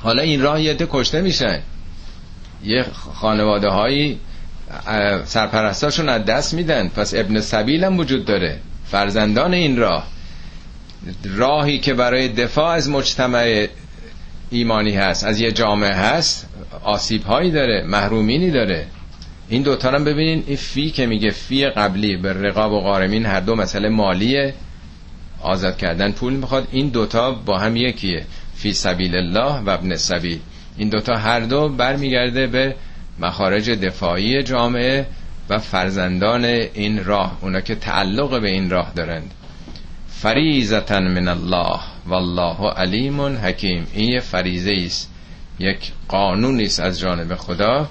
[0.00, 1.60] حالا این راه یه کشته میشن.
[2.64, 4.18] یه خانواده هایی
[5.24, 6.88] سرپرستاشون از دست میدن.
[6.88, 8.58] پس ابن سبیل هم وجود داره.
[8.86, 10.06] فرزندان این راه.
[11.24, 13.66] راهی که برای دفاع از مجتمع
[14.50, 16.48] ایمانی هست از یه جامعه هست
[16.84, 18.86] آسیب هایی داره محرومینی داره.
[19.48, 23.40] این دوتا هم ببینین این فی که میگه فی قبلی به رقاب و قارمین هر
[23.40, 24.54] دو مسئله مالیه.
[25.42, 26.68] آزاد کردن پول می‌خواد.
[26.70, 28.24] این دوتا با هم یکیه
[28.54, 30.38] فی سبیل الله و ابن سبیل.
[30.76, 32.74] این دوتا هر دو برمیگرده به
[33.18, 35.06] مخارج دفاعی جامعه
[35.48, 37.38] و فرزندان این راه.
[37.40, 39.34] اونا که تعلق به این راه دارند.
[40.08, 41.80] فریزتا من الله.
[42.06, 43.86] والله علیم حکیم.
[43.92, 45.10] این یه فریزه است
[45.58, 47.88] یک قانونی است از جانب خدا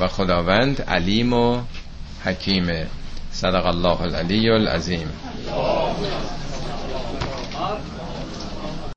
[0.00, 1.60] و خداوند علیم و
[2.24, 2.86] حکیمه.
[3.30, 5.08] صدق الله العلی العظیم.
[7.60, 8.07] Ağır.